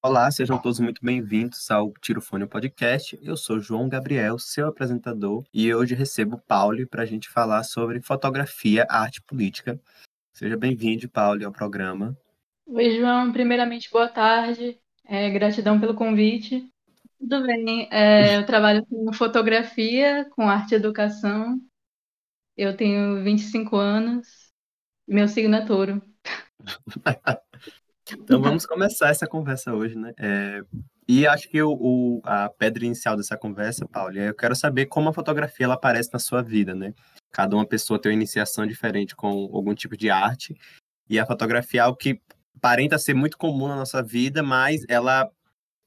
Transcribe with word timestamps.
Olá, 0.00 0.30
sejam 0.30 0.56
todos 0.62 0.78
muito 0.78 1.04
bem-vindos 1.04 1.68
ao 1.72 1.92
Tirofone 2.00 2.46
Podcast. 2.46 3.18
Eu 3.20 3.36
sou 3.36 3.58
João 3.58 3.88
Gabriel, 3.88 4.38
seu 4.38 4.68
apresentador, 4.68 5.44
e 5.52 5.74
hoje 5.74 5.96
recebo 5.96 6.38
Paulo 6.46 6.86
para 6.86 7.02
a 7.02 7.04
gente 7.04 7.28
falar 7.28 7.64
sobre 7.64 8.00
fotografia, 8.00 8.86
arte 8.88 9.20
política. 9.20 9.78
Seja 10.32 10.56
bem-vindo, 10.56 11.08
Paulo, 11.08 11.44
ao 11.44 11.50
programa. 11.50 12.16
Oi, 12.64 12.96
João. 12.96 13.32
Primeiramente, 13.32 13.90
boa 13.90 14.08
tarde. 14.08 14.78
É, 15.04 15.28
gratidão 15.30 15.80
pelo 15.80 15.96
convite. 15.96 16.72
Tudo 17.18 17.42
bem. 17.42 17.88
É, 17.90 18.36
eu 18.36 18.46
trabalho 18.46 18.86
com 18.86 19.12
fotografia, 19.12 20.28
com 20.30 20.48
arte 20.48 20.72
e 20.72 20.76
educação. 20.76 21.60
Eu 22.56 22.76
tenho 22.76 23.24
25 23.24 23.74
anos. 23.74 24.52
Meu 25.08 25.26
signo 25.26 25.56
é 25.56 25.66
touro. 25.66 26.00
Então 28.12 28.40
vamos 28.40 28.64
começar 28.64 29.10
essa 29.10 29.26
conversa 29.26 29.74
hoje, 29.74 29.96
né? 29.96 30.12
É, 30.18 30.62
e 31.06 31.26
acho 31.26 31.48
que 31.48 31.60
o, 31.62 31.72
o, 31.72 32.20
a 32.24 32.48
pedra 32.48 32.84
inicial 32.84 33.16
dessa 33.16 33.36
conversa, 33.36 33.86
Paulo, 33.86 34.18
é 34.18 34.28
eu 34.28 34.34
quero 34.34 34.54
saber 34.54 34.86
como 34.86 35.08
a 35.08 35.12
fotografia 35.12 35.64
ela 35.64 35.74
aparece 35.74 36.10
na 36.12 36.18
sua 36.18 36.42
vida, 36.42 36.74
né? 36.74 36.94
Cada 37.30 37.56
uma 37.56 37.66
pessoa 37.66 38.00
tem 38.00 38.10
uma 38.10 38.16
iniciação 38.16 38.66
diferente 38.66 39.16
com 39.16 39.28
algum 39.28 39.74
tipo 39.74 39.96
de 39.96 40.10
arte, 40.10 40.56
e 41.08 41.18
a 41.18 41.26
fotografia 41.26 41.80
é 41.80 41.84
algo 41.84 41.96
que 41.96 42.20
aparenta 42.56 42.98
ser 42.98 43.14
muito 43.14 43.38
comum 43.38 43.68
na 43.68 43.76
nossa 43.76 44.02
vida, 44.02 44.42
mas 44.42 44.84
ela 44.88 45.30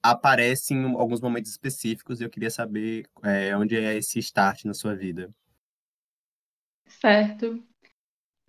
aparece 0.04 0.74
em 0.74 0.96
alguns 0.96 1.22
momentos 1.22 1.52
específicos, 1.52 2.20
e 2.20 2.24
eu 2.24 2.30
queria 2.30 2.50
saber 2.50 3.06
é, 3.24 3.56
onde 3.56 3.76
é 3.76 3.96
esse 3.96 4.18
start 4.20 4.66
na 4.66 4.74
sua 4.74 4.96
vida. 4.96 5.30
Certo. 6.88 7.64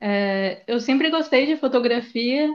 É, 0.01 0.65
eu 0.67 0.81
sempre 0.81 1.11
gostei 1.11 1.47
de 1.47 1.57
fotografia, 1.57 2.49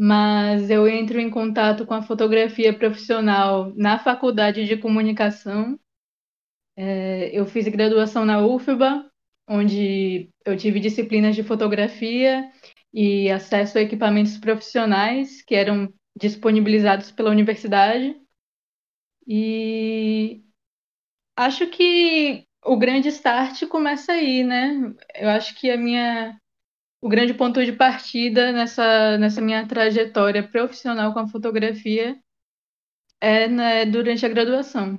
mas 0.00 0.70
eu 0.70 0.86
entro 0.86 1.18
em 1.18 1.28
contato 1.28 1.84
com 1.84 1.92
a 1.92 2.02
fotografia 2.02 2.72
profissional 2.72 3.72
na 3.74 3.98
faculdade 3.98 4.64
de 4.64 4.76
comunicação. 4.76 5.76
É, 6.76 7.30
eu 7.36 7.44
fiz 7.44 7.66
graduação 7.66 8.24
na 8.24 8.40
UFBA, 8.46 9.10
onde 9.48 10.30
eu 10.46 10.56
tive 10.56 10.78
disciplinas 10.78 11.34
de 11.34 11.42
fotografia 11.42 12.48
e 12.94 13.28
acesso 13.28 13.76
a 13.76 13.80
equipamentos 13.80 14.38
profissionais 14.38 15.42
que 15.42 15.56
eram 15.56 15.92
disponibilizados 16.16 17.10
pela 17.10 17.30
universidade. 17.30 18.14
E 19.26 20.44
acho 21.36 21.66
que 21.70 22.44
o 22.64 22.76
grande 22.76 23.08
start 23.08 23.66
começa 23.66 24.12
aí, 24.12 24.44
né? 24.44 24.94
Eu 25.16 25.28
acho 25.30 25.56
que 25.56 25.68
a 25.68 25.76
minha 25.76 26.38
o 27.00 27.08
grande 27.08 27.34
ponto 27.34 27.64
de 27.64 27.72
partida 27.72 28.52
nessa, 28.52 29.16
nessa 29.18 29.40
minha 29.40 29.66
trajetória 29.66 30.46
profissional 30.46 31.12
com 31.12 31.20
a 31.20 31.28
fotografia 31.28 32.18
é 33.20 33.48
né, 33.48 33.86
durante 33.86 34.24
a 34.24 34.28
graduação. 34.28 34.98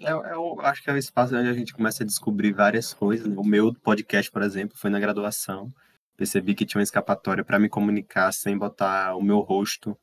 Eu, 0.00 0.24
eu, 0.24 0.60
acho 0.62 0.82
que 0.82 0.88
é 0.88 0.94
o 0.94 0.96
espaço 0.96 1.36
onde 1.36 1.48
a 1.48 1.52
gente 1.52 1.74
começa 1.74 2.02
a 2.02 2.06
descobrir 2.06 2.52
várias 2.52 2.94
coisas. 2.94 3.26
Né? 3.26 3.34
O 3.36 3.44
meu 3.44 3.74
podcast, 3.74 4.30
por 4.30 4.42
exemplo, 4.42 4.78
foi 4.78 4.88
na 4.88 4.98
graduação. 4.98 5.70
Percebi 6.16 6.54
que 6.54 6.64
tinha 6.64 6.78
uma 6.78 6.84
escapatória 6.84 7.44
para 7.44 7.58
me 7.58 7.68
comunicar 7.68 8.32
sem 8.32 8.56
botar 8.56 9.14
o 9.14 9.22
meu 9.22 9.40
rosto 9.40 9.98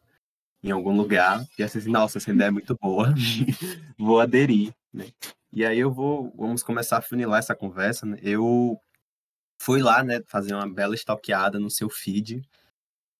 em 0.63 0.69
algum 0.69 0.95
lugar. 0.95 1.43
E 1.57 1.63
assim, 1.63 1.89
nossa, 1.89 2.19
essa 2.19 2.29
ideia 2.29 2.49
é 2.49 2.51
muito 2.51 2.77
boa. 2.79 3.11
vou 3.97 4.19
aderir, 4.19 4.71
né? 4.93 5.05
E 5.51 5.65
aí 5.65 5.79
eu 5.79 5.91
vou, 5.91 6.31
vamos 6.37 6.61
começar 6.61 6.97
a 6.99 7.01
funilar 7.01 7.39
essa 7.39 7.55
conversa. 7.55 8.05
Né? 8.05 8.19
Eu 8.21 8.79
fui 9.61 9.79
lá, 9.79 10.03
né, 10.03 10.21
fazer 10.25 10.55
uma 10.55 10.67
bela 10.67 10.95
stalkeada 10.95 11.59
no 11.59 11.69
seu 11.69 11.87
feed 11.87 12.41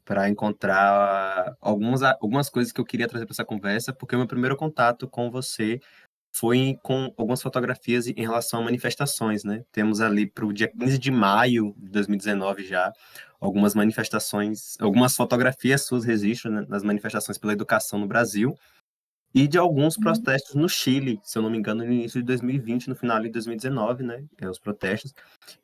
para 0.03 0.27
encontrar 0.27 1.55
algumas, 1.61 2.01
algumas 2.01 2.49
coisas 2.49 2.73
que 2.73 2.81
eu 2.81 2.85
queria 2.85 3.07
trazer 3.07 3.27
para 3.27 3.33
essa 3.33 3.45
conversa, 3.45 3.93
porque 3.93 4.15
o 4.15 4.17
meu 4.17 4.27
primeiro 4.27 4.57
contato 4.57 5.07
com 5.07 5.29
você 5.29 5.79
foi 6.33 6.79
com 6.81 7.13
algumas 7.15 7.43
fotografias 7.43 8.07
em 8.07 8.19
relação 8.19 8.61
a 8.61 8.63
manifestações, 8.63 9.43
né? 9.43 9.63
Temos 9.71 10.01
ali 10.01 10.25
para 10.25 10.45
o 10.45 10.51
dia 10.51 10.67
15 10.67 10.97
de 10.97 11.11
maio 11.11 11.75
de 11.77 11.91
2019 11.91 12.65
já 12.65 12.91
algumas 13.39 13.75
manifestações, 13.75 14.75
algumas 14.79 15.15
fotografias 15.15 15.83
suas 15.83 16.05
registros 16.05 16.51
né, 16.53 16.65
nas 16.67 16.83
manifestações 16.83 17.37
pela 17.37 17.53
educação 17.53 17.99
no 17.99 18.07
Brasil 18.07 18.57
e 19.33 19.47
de 19.47 19.57
alguns 19.57 19.95
uhum. 19.95 20.03
protestos 20.03 20.55
no 20.55 20.67
Chile, 20.67 21.19
se 21.23 21.37
eu 21.37 21.41
não 21.41 21.49
me 21.49 21.57
engano, 21.57 21.83
no 21.83 21.91
início 21.91 22.19
de 22.19 22.25
2020, 22.25 22.89
no 22.89 22.95
final 22.95 23.21
de 23.21 23.29
2019, 23.29 24.03
né? 24.03 24.23
É, 24.39 24.49
os 24.49 24.59
protestos. 24.59 25.13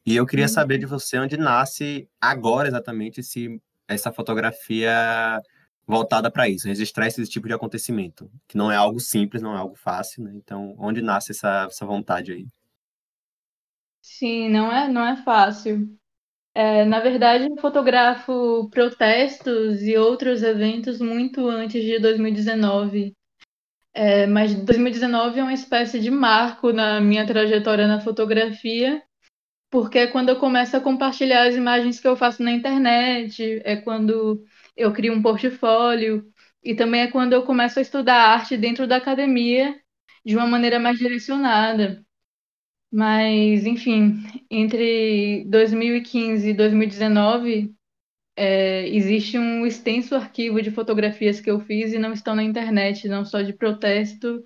E 0.06 0.16
eu 0.16 0.26
queria 0.26 0.48
saber 0.48 0.78
de 0.78 0.86
uhum. 0.86 0.92
você 0.92 1.20
onde 1.20 1.38
nasce 1.38 2.08
agora 2.20 2.68
exatamente 2.68 3.20
esse, 3.20 3.62
essa 3.88 4.12
fotografia 4.12 5.42
voltada 5.86 6.30
para 6.30 6.50
isso, 6.50 6.68
registrar 6.68 7.08
esse 7.08 7.24
tipo 7.26 7.48
de 7.48 7.54
acontecimento, 7.54 8.30
que 8.48 8.58
não 8.58 8.70
é 8.70 8.76
algo 8.76 9.00
simples, 9.00 9.42
não 9.42 9.56
é 9.56 9.58
algo 9.58 9.76
fácil, 9.76 10.24
né? 10.24 10.32
Então, 10.36 10.76
onde 10.78 11.02
nasce 11.02 11.32
essa, 11.32 11.68
essa 11.70 11.86
vontade 11.86 12.34
aí? 12.34 12.46
Sim, 14.02 14.50
não 14.50 14.72
é, 14.72 14.88
não 14.88 15.06
é 15.06 15.16
fácil. 15.18 15.88
É, 16.54 16.84
na 16.86 17.00
verdade, 17.00 17.46
eu 17.46 17.58
fotografo 17.58 18.70
protestos 18.70 19.84
e 19.84 19.96
outros 19.96 20.42
eventos 20.42 21.00
muito 21.00 21.48
antes 21.48 21.84
de 21.84 22.00
2019. 22.00 23.14
É, 24.00 24.28
mas 24.28 24.54
2019 24.54 25.40
é 25.40 25.44
uma 25.44 25.54
espécie 25.54 26.00
de 26.00 26.12
marco 26.12 26.72
na 26.72 27.02
minha 27.02 27.26
trajetória 27.26 27.88
na 27.88 28.00
fotografia, 28.00 29.02
porque 29.72 30.00
é 30.00 30.08
quando 30.08 30.30
eu 30.30 30.38
começo 30.38 30.78
a 30.78 30.82
compartilhar 30.82 31.48
as 31.48 31.56
imagens 31.56 32.00
que 32.00 32.08
eu 32.08 32.16
faço 32.16 32.44
na 32.44 32.52
internet, 32.52 33.62
é 33.66 33.78
quando 33.78 34.46
eu 34.78 34.94
crio 34.94 35.14
um 35.14 35.22
portfólio, 35.22 36.26
e 36.64 36.76
também 36.76 37.02
é 37.02 37.08
quando 37.12 37.34
eu 37.34 37.44
começo 37.44 37.80
a 37.80 37.82
estudar 37.82 38.16
arte 38.18 38.58
dentro 38.58 38.88
da 38.88 38.98
academia 38.98 39.76
de 40.26 40.36
uma 40.38 40.48
maneira 40.48 40.80
mais 40.80 40.98
direcionada. 41.00 42.06
Mas, 42.92 43.66
enfim, 43.66 44.24
entre 44.50 45.46
2015 45.50 46.50
e 46.50 46.54
2019, 46.54 47.76
é, 48.38 48.88
existe 48.90 49.38
um 49.38 49.66
extenso 49.66 50.16
arquivo 50.16 50.62
de 50.62 50.72
fotografias 50.72 51.42
que 51.42 51.50
eu 51.50 51.60
fiz 51.60 51.92
e 51.92 52.00
não 52.00 52.14
estão 52.14 52.36
na 52.36 52.44
internet, 52.44 53.08
não 53.08 53.26
só 53.26 53.42
de 53.42 53.52
protesto, 53.54 54.44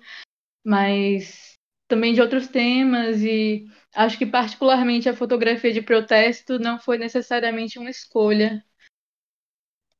mas 0.64 1.58
também 1.88 2.14
de 2.14 2.20
outros 2.22 2.48
temas. 2.48 3.22
E 3.22 3.66
acho 3.94 4.18
que, 4.18 4.26
particularmente, 4.26 5.08
a 5.08 5.14
fotografia 5.16 5.72
de 5.72 5.82
protesto 5.82 6.58
não 6.58 6.78
foi 6.78 6.98
necessariamente 6.98 7.78
uma 7.78 7.90
escolha, 7.90 8.64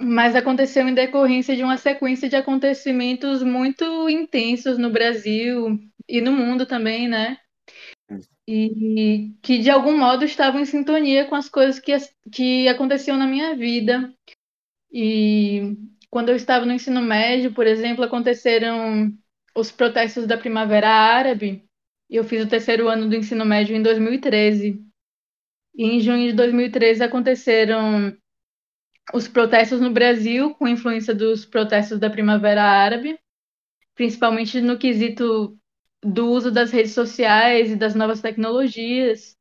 mas 0.00 0.34
aconteceu 0.34 0.88
em 0.88 0.94
decorrência 0.94 1.54
de 1.56 1.62
uma 1.62 1.76
sequência 1.78 2.28
de 2.28 2.36
acontecimentos 2.36 3.42
muito 3.42 4.08
intensos 4.08 4.76
no 4.78 4.90
Brasil 4.90 5.78
e 6.08 6.20
no 6.20 6.32
mundo 6.32 6.66
também, 6.66 7.08
né? 7.08 7.38
E 8.54 9.34
que 9.40 9.58
de 9.58 9.70
algum 9.70 9.96
modo 9.96 10.24
estavam 10.24 10.60
em 10.60 10.66
sintonia 10.66 11.24
com 11.24 11.34
as 11.34 11.48
coisas 11.48 11.78
que, 11.78 11.92
que 12.30 12.68
aconteciam 12.68 13.16
na 13.16 13.26
minha 13.26 13.56
vida. 13.56 14.12
E 14.92 15.74
quando 16.10 16.28
eu 16.28 16.36
estava 16.36 16.66
no 16.66 16.72
ensino 16.72 17.00
médio, 17.00 17.54
por 17.54 17.66
exemplo, 17.66 18.04
aconteceram 18.04 19.10
os 19.56 19.72
protestos 19.72 20.26
da 20.26 20.36
Primavera 20.36 20.88
Árabe. 20.88 21.64
E 22.10 22.16
eu 22.16 22.24
fiz 22.24 22.44
o 22.44 22.48
terceiro 22.48 22.88
ano 22.88 23.08
do 23.08 23.16
ensino 23.16 23.44
médio 23.46 23.74
em 23.74 23.82
2013. 23.82 24.78
E 25.74 25.84
em 25.84 26.00
junho 26.00 26.28
de 26.28 26.34
2013 26.34 27.02
aconteceram 27.02 28.14
os 29.14 29.26
protestos 29.26 29.80
no 29.80 29.90
Brasil, 29.90 30.54
com 30.56 30.68
influência 30.68 31.14
dos 31.14 31.46
protestos 31.46 31.98
da 31.98 32.10
Primavera 32.10 32.62
Árabe, 32.62 33.18
principalmente 33.94 34.60
no 34.60 34.78
quesito 34.78 35.58
do 36.02 36.28
uso 36.30 36.50
das 36.50 36.70
redes 36.70 36.92
sociais 36.94 37.70
e 37.70 37.76
das 37.76 37.94
novas 37.94 38.20
tecnologias. 38.20 39.36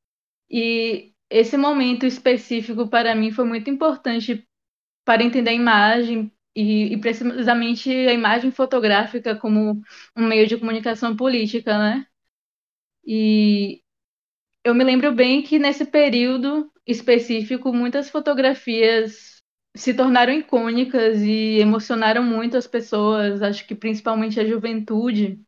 E 0.50 1.14
esse 1.30 1.58
momento 1.58 2.06
específico 2.06 2.88
para 2.90 3.16
mim 3.16 3.32
foi 3.32 3.46
muito 3.46 3.70
importante 3.70 4.48
para 5.06 5.24
entender 5.24 5.52
a 5.52 5.54
imagem 5.54 6.32
e, 6.56 6.94
e 6.94 6.98
precisamente 7.00 7.90
a 7.92 8.14
imagem 8.14 8.52
fotográfica 8.52 9.36
como 9.36 9.82
um 10.18 10.28
meio 10.28 10.48
de 10.48 10.58
comunicação 10.58 11.16
política, 11.16 11.78
né? 11.78 12.08
E 13.06 13.82
eu 14.64 14.76
me 14.76 14.84
lembro 14.84 15.14
bem 15.14 15.44
que 15.44 15.60
nesse 15.60 15.86
período 15.86 16.72
específico 16.88 17.74
muitas 17.74 18.10
fotografias 18.10 19.42
se 19.76 19.94
tornaram 19.94 20.34
icônicas 20.34 21.22
e 21.22 21.60
emocionaram 21.60 22.24
muito 22.24 22.58
as 22.58 22.68
pessoas, 22.68 23.42
acho 23.42 23.66
que 23.68 23.76
principalmente 23.76 24.40
a 24.40 24.46
juventude. 24.48 25.42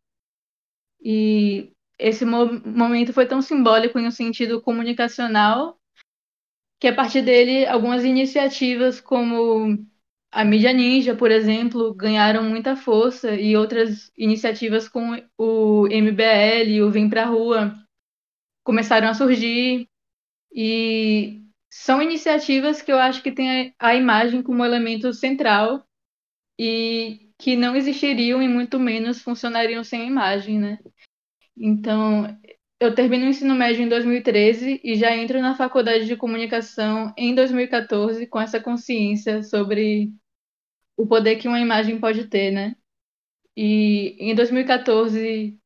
E 1.04 1.70
esse 1.98 2.24
mo 2.24 2.46
momento 2.64 3.12
foi 3.12 3.26
tão 3.26 3.42
simbólico 3.42 3.98
em 3.98 4.06
um 4.06 4.10
sentido 4.10 4.62
comunicacional 4.62 5.78
que 6.80 6.88
a 6.88 6.94
partir 6.94 7.22
dele 7.22 7.66
algumas 7.66 8.04
iniciativas 8.04 9.00
como 9.00 9.78
a 10.32 10.44
mídia 10.44 10.72
ninja, 10.72 11.14
por 11.14 11.30
exemplo, 11.30 11.94
ganharam 11.94 12.42
muita 12.42 12.74
força 12.74 13.34
e 13.34 13.56
outras 13.56 14.10
iniciativas 14.18 14.88
como 14.88 15.16
o 15.38 15.86
MBL, 15.88 16.82
o 16.82 16.90
Vem 16.90 17.08
Pra 17.08 17.24
Rua, 17.24 17.72
começaram 18.64 19.08
a 19.08 19.14
surgir 19.14 19.88
e 20.52 21.42
são 21.70 22.02
iniciativas 22.02 22.82
que 22.82 22.92
eu 22.92 22.98
acho 22.98 23.22
que 23.22 23.32
têm 23.32 23.74
a 23.78 23.94
imagem 23.94 24.42
como 24.42 24.64
elemento 24.64 25.12
central 25.12 25.84
e 26.58 27.30
que 27.38 27.56
não 27.56 27.76
existiriam 27.76 28.42
e 28.42 28.48
muito 28.48 28.78
menos 28.78 29.20
funcionariam 29.22 29.84
sem 29.84 30.02
a 30.02 30.06
imagem, 30.06 30.58
né? 30.58 30.78
Então, 31.56 32.26
eu 32.80 32.94
termino 32.94 33.24
o 33.24 33.28
ensino 33.28 33.54
médio 33.54 33.82
em 33.82 33.88
2013 33.88 34.80
e 34.82 34.96
já 34.96 35.16
entro 35.16 35.40
na 35.40 35.56
faculdade 35.56 36.06
de 36.06 36.16
comunicação 36.16 37.12
em 37.16 37.34
2014 37.34 38.26
com 38.26 38.40
essa 38.40 38.60
consciência 38.60 39.42
sobre 39.42 40.12
o 40.96 41.06
poder 41.06 41.36
que 41.36 41.48
uma 41.48 41.60
imagem 41.60 41.98
pode 41.98 42.26
ter, 42.28 42.50
né? 42.50 42.76
E 43.56 44.16
em 44.18 44.34
2014 44.34 45.58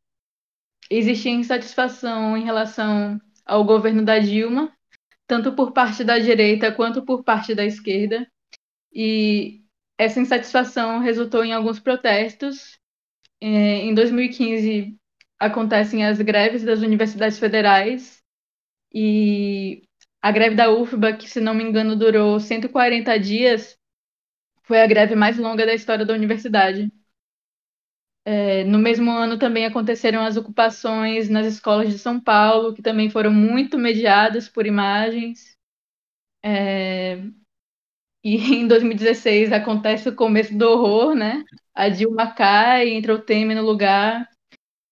existia 0.90 1.32
insatisfação 1.32 2.36
em 2.36 2.44
relação 2.44 3.20
ao 3.44 3.64
governo 3.64 4.04
da 4.04 4.18
Dilma, 4.18 4.72
tanto 5.26 5.54
por 5.54 5.72
parte 5.72 6.04
da 6.04 6.18
direita 6.18 6.72
quanto 6.72 7.04
por 7.04 7.24
parte 7.24 7.54
da 7.54 7.64
esquerda. 7.64 8.30
E 8.92 9.62
essa 9.98 10.20
insatisfação 10.20 11.00
resultou 11.00 11.44
em 11.44 11.52
alguns 11.52 11.80
protestos. 11.80 12.78
É, 13.40 13.46
em 13.46 13.94
2015 13.94 14.98
acontecem 15.38 16.04
as 16.04 16.20
greves 16.20 16.64
das 16.64 16.80
universidades 16.80 17.38
federais 17.38 18.22
e 18.94 19.82
a 20.22 20.32
greve 20.32 20.56
da 20.56 20.70
UFBA, 20.70 21.16
que 21.16 21.28
se 21.28 21.40
não 21.40 21.54
me 21.54 21.64
engano 21.64 21.96
durou 21.96 22.40
140 22.40 23.18
dias, 23.18 23.76
foi 24.64 24.80
a 24.82 24.86
greve 24.86 25.14
mais 25.16 25.38
longa 25.38 25.66
da 25.66 25.74
história 25.74 26.06
da 26.06 26.14
universidade. 26.14 26.90
É, 28.24 28.62
no 28.64 28.78
mesmo 28.78 29.10
ano 29.10 29.38
também 29.38 29.64
aconteceram 29.64 30.22
as 30.22 30.36
ocupações 30.36 31.30
nas 31.30 31.46
escolas 31.46 31.88
de 31.90 31.98
São 31.98 32.20
Paulo, 32.20 32.74
que 32.74 32.82
também 32.82 33.08
foram 33.08 33.32
muito 33.32 33.78
mediadas 33.78 34.48
por 34.48 34.66
imagens. 34.66 35.56
É, 36.44 37.18
e 38.24 38.36
em 38.54 38.66
2016 38.68 39.52
acontece 39.52 40.08
o 40.08 40.14
começo 40.14 40.56
do 40.56 40.68
horror, 40.68 41.14
né? 41.14 41.44
A 41.74 41.88
Dilma 41.88 42.32
cai, 42.34 42.88
entra 42.90 43.14
o 43.14 43.20
Temer 43.20 43.56
no 43.56 43.62
lugar, 43.64 44.28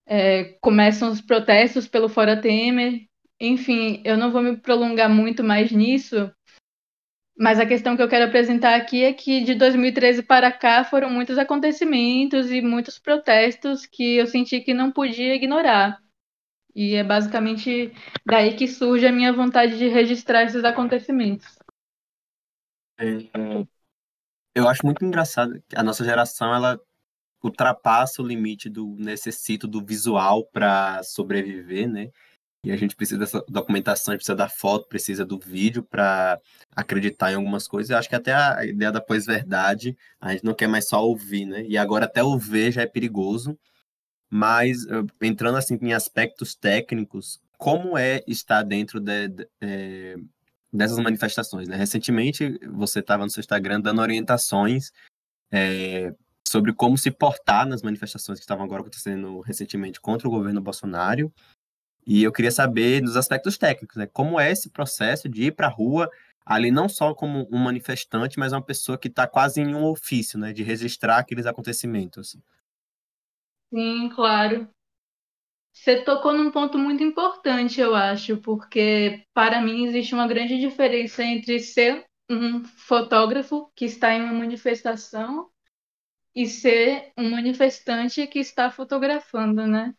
é, 0.07 0.55
começam 0.61 1.11
os 1.11 1.21
protestos 1.21 1.87
pelo 1.87 2.07
Fora 2.09 2.39
Temer. 2.39 3.01
Enfim, 3.39 4.01
eu 4.03 4.17
não 4.17 4.31
vou 4.31 4.41
me 4.41 4.57
prolongar 4.57 5.09
muito 5.09 5.43
mais 5.43 5.71
nisso, 5.71 6.31
mas 7.37 7.59
a 7.59 7.67
questão 7.67 7.95
que 7.95 8.01
eu 8.01 8.09
quero 8.09 8.25
apresentar 8.25 8.75
aqui 8.75 9.03
é 9.03 9.13
que 9.13 9.43
de 9.43 9.53
2013 9.53 10.23
para 10.23 10.51
cá 10.51 10.83
foram 10.83 11.09
muitos 11.09 11.37
acontecimentos 11.37 12.51
e 12.51 12.61
muitos 12.61 12.97
protestos 12.97 13.85
que 13.85 14.15
eu 14.15 14.25
senti 14.25 14.59
que 14.61 14.73
não 14.73 14.91
podia 14.91 15.35
ignorar. 15.35 16.01
E 16.73 16.95
é 16.95 17.03
basicamente 17.03 17.93
daí 18.25 18.55
que 18.55 18.67
surge 18.67 19.05
a 19.05 19.11
minha 19.11 19.31
vontade 19.33 19.77
de 19.77 19.87
registrar 19.87 20.43
esses 20.43 20.63
acontecimentos. 20.63 21.57
É, 22.99 23.05
eu 24.55 24.67
acho 24.67 24.83
muito 24.83 25.05
engraçado 25.05 25.61
que 25.69 25.77
a 25.77 25.83
nossa 25.83 26.03
geração 26.03 26.53
ela 26.53 26.79
ultrapassa 27.47 28.21
o 28.21 28.25
limite 28.25 28.69
do 28.69 28.95
necessito 28.97 29.67
do 29.67 29.83
visual 29.83 30.45
para 30.45 31.01
sobreviver, 31.03 31.89
né? 31.89 32.09
E 32.63 32.71
a 32.71 32.75
gente 32.75 32.95
precisa 32.95 33.19
dessa 33.19 33.43
documentação, 33.47 34.15
precisa 34.15 34.35
da 34.35 34.49
foto, 34.49 34.87
precisa 34.89 35.23
do 35.23 35.39
vídeo 35.39 35.83
para 35.83 36.39
acreditar 36.75 37.31
em 37.31 37.35
algumas 37.35 37.67
coisas. 37.67 37.89
Eu 37.89 37.97
acho 37.97 38.09
que 38.09 38.15
até 38.15 38.33
a 38.33 38.65
ideia 38.65 38.91
da 38.91 38.99
pós-verdade, 38.99 39.95
a 40.19 40.31
gente 40.33 40.43
não 40.43 40.53
quer 40.53 40.67
mais 40.67 40.87
só 40.87 41.03
ouvir, 41.03 41.45
né? 41.45 41.63
E 41.67 41.77
agora 41.77 42.05
até 42.05 42.23
ouvir 42.23 42.71
já 42.71 42.81
é 42.81 42.87
perigoso. 42.87 43.57
Mas 44.29 44.79
entrando 45.21 45.57
assim 45.57 45.77
em 45.81 45.93
aspectos 45.93 46.55
técnicos, 46.55 47.39
como 47.57 47.97
é 47.97 48.23
estar 48.27 48.63
dentro 48.63 48.99
de, 48.99 49.29
de, 49.29 49.47
de 49.61 50.17
dessas 50.71 50.99
manifestações, 50.99 51.67
né? 51.67 51.77
Recentemente 51.77 52.59
você 52.73 52.99
estava 52.99 53.23
no 53.23 53.29
seu 53.29 53.39
Instagram 53.39 53.79
dando 53.79 54.01
orientações 54.01 54.91
é, 55.51 56.13
sobre 56.47 56.73
como 56.73 56.97
se 56.97 57.11
portar 57.11 57.65
nas 57.65 57.81
manifestações 57.81 58.39
que 58.39 58.43
estavam 58.43 58.65
agora 58.65 58.81
acontecendo 58.81 59.41
recentemente 59.41 59.99
contra 59.99 60.27
o 60.27 60.31
governo 60.31 60.61
Bolsonaro 60.61 61.31
e 62.07 62.23
eu 62.23 62.31
queria 62.31 62.51
saber 62.51 63.01
dos 63.01 63.17
aspectos 63.17 63.57
técnicos, 63.57 63.97
né? 63.97 64.07
Como 64.07 64.39
é 64.39 64.49
esse 64.49 64.69
processo 64.69 65.27
de 65.27 65.47
ir 65.47 65.51
para 65.51 65.67
a 65.67 65.69
rua, 65.69 66.09
ali 66.45 66.71
não 66.71 66.87
só 66.87 67.13
como 67.13 67.45
um 67.51 67.57
manifestante, 67.57 68.39
mas 68.39 68.53
uma 68.53 68.61
pessoa 68.61 68.97
que 68.97 69.09
está 69.09 69.27
quase 69.27 69.59
em 69.59 69.75
um 69.75 69.83
ofício, 69.83 70.39
né? 70.39 70.53
De 70.53 70.63
registrar 70.63 71.17
aqueles 71.17 71.45
acontecimentos. 71.45 72.37
Sim, 73.73 74.07
claro. 74.15 74.69
Você 75.73 76.01
tocou 76.01 76.31
num 76.31 76.49
ponto 76.49 76.77
muito 76.79 77.03
importante, 77.03 77.81
eu 77.81 77.93
acho, 77.93 78.37
porque 78.37 79.25
para 79.33 79.61
mim 79.61 79.85
existe 79.85 80.15
uma 80.15 80.27
grande 80.27 80.57
diferença 80.57 81.21
entre 81.23 81.59
ser 81.59 82.05
um 82.29 82.63
fotógrafo 82.63 83.69
que 83.75 83.83
está 83.83 84.13
em 84.13 84.23
uma 84.23 84.33
manifestação 84.33 85.49
e 86.37 86.45
ser 86.45 87.11
um 87.17 87.31
manifestante 87.31 88.27
que 88.27 88.37
está 88.37 88.69
fotografando, 88.69 89.65
né? 89.65 89.95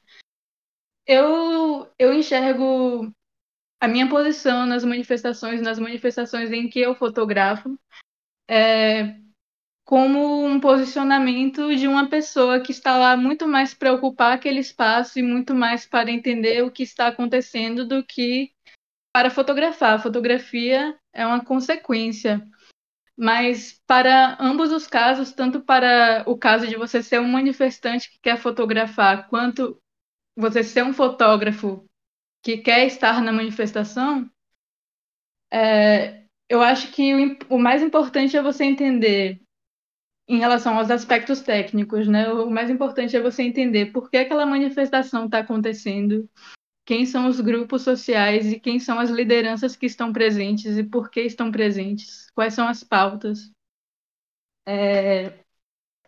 Eu, 1.04 1.92
eu 1.98 2.14
enxergo 2.14 3.12
a 3.80 3.88
minha 3.88 4.08
posição 4.08 4.64
nas 4.64 4.84
manifestações, 4.84 5.60
nas 5.60 5.80
manifestações 5.80 6.52
em 6.52 6.68
que 6.68 6.78
eu 6.78 6.94
fotografo, 6.94 7.76
é, 8.48 9.16
como 9.84 10.44
um 10.44 10.60
posicionamento 10.60 11.74
de 11.74 11.88
uma 11.88 12.08
pessoa 12.08 12.60
que 12.60 12.70
está 12.70 12.96
lá 12.96 13.16
muito 13.16 13.48
mais 13.48 13.74
para 13.74 13.92
ocupar 13.92 14.32
aquele 14.32 14.60
espaço 14.60 15.18
e 15.18 15.22
muito 15.24 15.56
mais 15.56 15.86
para 15.86 16.08
entender 16.08 16.62
o 16.62 16.70
que 16.70 16.84
está 16.84 17.08
acontecendo 17.08 17.84
do 17.84 18.04
que 18.04 18.52
para 19.12 19.28
fotografar. 19.28 19.94
A 19.94 19.98
fotografia 19.98 20.96
é 21.12 21.26
uma 21.26 21.44
consequência. 21.44 22.46
Mas 23.20 23.82
para 23.84 24.36
ambos 24.40 24.70
os 24.70 24.86
casos, 24.86 25.32
tanto 25.32 25.60
para 25.60 26.22
o 26.24 26.38
caso 26.38 26.68
de 26.68 26.76
você 26.76 27.02
ser 27.02 27.20
um 27.20 27.26
manifestante 27.26 28.08
que 28.08 28.20
quer 28.20 28.38
fotografar, 28.38 29.28
quanto 29.28 29.82
você 30.36 30.62
ser 30.62 30.84
um 30.84 30.92
fotógrafo 30.92 31.84
que 32.44 32.58
quer 32.58 32.86
estar 32.86 33.20
na 33.20 33.32
manifestação, 33.32 34.30
é, 35.52 36.22
eu 36.48 36.62
acho 36.62 36.92
que 36.92 37.12
o, 37.12 37.56
o, 37.56 37.58
mais 37.58 37.82
importante 37.82 38.36
é 38.36 38.42
você 38.42 38.64
entender, 38.64 39.40
em 40.28 40.38
relação 40.38 40.78
aos 40.78 40.88
aspectos 40.88 41.40
técnicos, 41.40 42.06
né? 42.06 42.30
O 42.30 42.48
mais 42.48 42.70
importante 42.70 43.16
é 43.16 43.20
você 43.20 43.42
entender 43.42 43.86
por 43.86 44.08
que 44.08 44.16
aquela 44.16 44.46
manifestação 44.46 45.24
está 45.24 45.40
acontecendo, 45.40 46.30
quem 46.88 47.04
são 47.04 47.28
os 47.28 47.38
grupos 47.38 47.82
sociais 47.82 48.50
e 48.50 48.58
quem 48.58 48.80
são 48.80 48.98
as 48.98 49.10
lideranças 49.10 49.76
que 49.76 49.84
estão 49.84 50.10
presentes 50.10 50.78
e 50.78 50.82
por 50.82 51.10
que 51.10 51.20
estão 51.20 51.52
presentes, 51.52 52.30
quais 52.30 52.54
são 52.54 52.66
as 52.66 52.82
pautas, 52.82 53.52
é, 54.66 55.44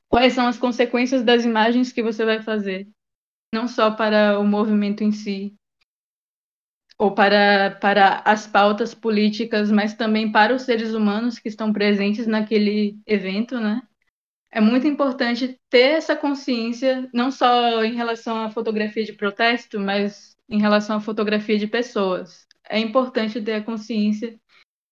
quais 0.08 0.32
são 0.32 0.48
as 0.48 0.56
consequências 0.56 1.22
das 1.22 1.44
imagens 1.44 1.92
que 1.92 2.02
você 2.02 2.24
vai 2.24 2.42
fazer 2.42 2.88
não 3.52 3.68
só 3.68 3.90
para 3.90 4.38
o 4.38 4.44
movimento 4.46 5.04
em 5.04 5.12
si, 5.12 5.54
ou 6.98 7.14
para, 7.14 7.72
para 7.78 8.22
as 8.24 8.46
pautas 8.46 8.94
políticas, 8.94 9.70
mas 9.70 9.92
também 9.92 10.32
para 10.32 10.54
os 10.54 10.62
seres 10.62 10.94
humanos 10.94 11.38
que 11.38 11.48
estão 11.48 11.74
presentes 11.74 12.26
naquele 12.26 12.98
evento, 13.06 13.60
né? 13.60 13.82
É 14.52 14.60
muito 14.60 14.86
importante 14.86 15.60
ter 15.70 15.92
essa 15.92 16.16
consciência, 16.16 17.08
não 17.14 17.30
só 17.30 17.84
em 17.84 17.94
relação 17.94 18.42
à 18.44 18.50
fotografia 18.50 19.04
de 19.04 19.12
protesto, 19.12 19.78
mas 19.78 20.36
em 20.48 20.60
relação 20.60 20.96
à 20.96 21.00
fotografia 21.00 21.56
de 21.56 21.68
pessoas. 21.68 22.46
É 22.68 22.78
importante 22.78 23.40
ter 23.40 23.54
a 23.54 23.62
consciência 23.62 24.38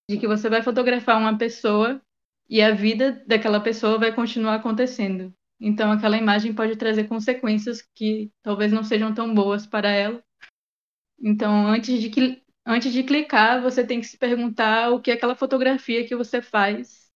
de 0.09 0.17
que 0.17 0.29
você 0.29 0.49
vai 0.49 0.63
fotografar 0.63 1.19
uma 1.19 1.37
pessoa 1.37 2.01
e 2.49 2.63
a 2.63 2.73
vida 2.73 3.23
daquela 3.27 3.61
pessoa 3.61 3.99
vai 3.99 4.15
continuar 4.15 4.55
acontecendo. 4.55 5.35
Então, 5.61 5.91
aquela 5.91 6.17
imagem 6.17 6.55
pode 6.55 6.77
trazer 6.77 7.09
consequências 7.09 7.83
que 7.95 8.31
talvez 8.43 8.73
não 8.73 8.85
sejam 8.85 9.13
tão 9.13 9.35
boas 9.35 9.67
para 9.67 9.91
ela. 9.91 10.23
Então, 11.21 11.67
antes 11.67 12.01
de, 12.01 12.43
antes 12.65 12.93
de 12.93 13.03
clicar, 13.03 13.61
você 13.61 13.85
tem 13.85 14.01
que 14.01 14.07
se 14.07 14.17
perguntar 14.17 14.91
o 14.93 15.01
que 15.01 15.11
aquela 15.11 15.35
fotografia 15.35 16.07
que 16.07 16.15
você 16.15 16.41
faz 16.41 17.08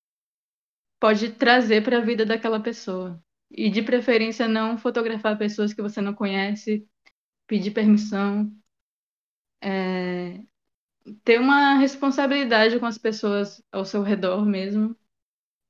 pode 1.03 1.33
trazer 1.33 1.83
para 1.83 1.99
a 1.99 2.01
vida 2.01 2.25
daquela 2.25 2.63
pessoa. 2.63 3.21
E, 3.51 3.69
de 3.69 3.83
preferência, 3.83 4.47
não 4.47 4.79
fotografar 4.79 5.37
pessoas 5.37 5.75
que 5.75 5.83
você 5.83 6.01
não 6.01 6.15
conhece, 6.15 6.89
pedir 7.45 7.73
permissão. 7.73 8.57
É... 9.61 10.41
Ter 11.25 11.41
uma 11.41 11.75
responsabilidade 11.75 12.79
com 12.79 12.87
as 12.87 12.99
pessoas 12.99 13.61
ao 13.73 13.85
seu 13.85 14.01
redor 14.03 14.47
mesmo 14.47 14.97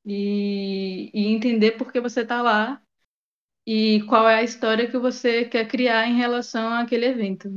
e, 0.04 1.10
e 1.14 1.28
entender 1.28 1.78
por 1.78 1.90
que 1.90 1.98
você 1.98 2.20
está 2.20 2.42
lá 2.42 2.82
e 3.66 4.02
qual 4.02 4.28
é 4.28 4.34
a 4.34 4.42
história 4.42 4.90
que 4.90 4.98
você 4.98 5.46
quer 5.46 5.66
criar 5.66 6.06
em 6.06 6.18
relação 6.18 6.74
àquele 6.74 7.06
evento. 7.06 7.48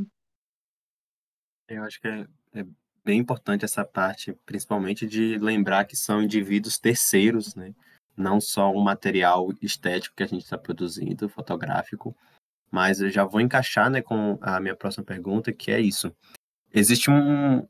Eu 1.67 1.83
acho 1.83 1.99
que 1.99 2.07
é, 2.07 2.25
é 2.53 2.65
bem 3.05 3.19
importante 3.19 3.63
essa 3.63 3.85
parte, 3.85 4.33
principalmente 4.45 5.05
de 5.05 5.37
lembrar 5.37 5.85
que 5.85 5.95
são 5.95 6.23
indivíduos 6.23 6.79
terceiros, 6.79 7.53
né? 7.55 7.73
Não 8.17 8.41
só 8.41 8.71
um 8.71 8.81
material 8.81 9.53
estético 9.61 10.15
que 10.15 10.23
a 10.23 10.27
gente 10.27 10.43
está 10.43 10.57
produzindo, 10.57 11.29
fotográfico, 11.29 12.15
mas 12.71 12.99
eu 12.99 13.09
já 13.09 13.23
vou 13.23 13.39
encaixar 13.39 13.89
né, 13.89 14.01
com 14.01 14.37
a 14.41 14.59
minha 14.59 14.75
próxima 14.75 15.05
pergunta, 15.05 15.53
que 15.53 15.71
é 15.71 15.79
isso. 15.79 16.13
Existe 16.73 17.11
um, 17.11 17.67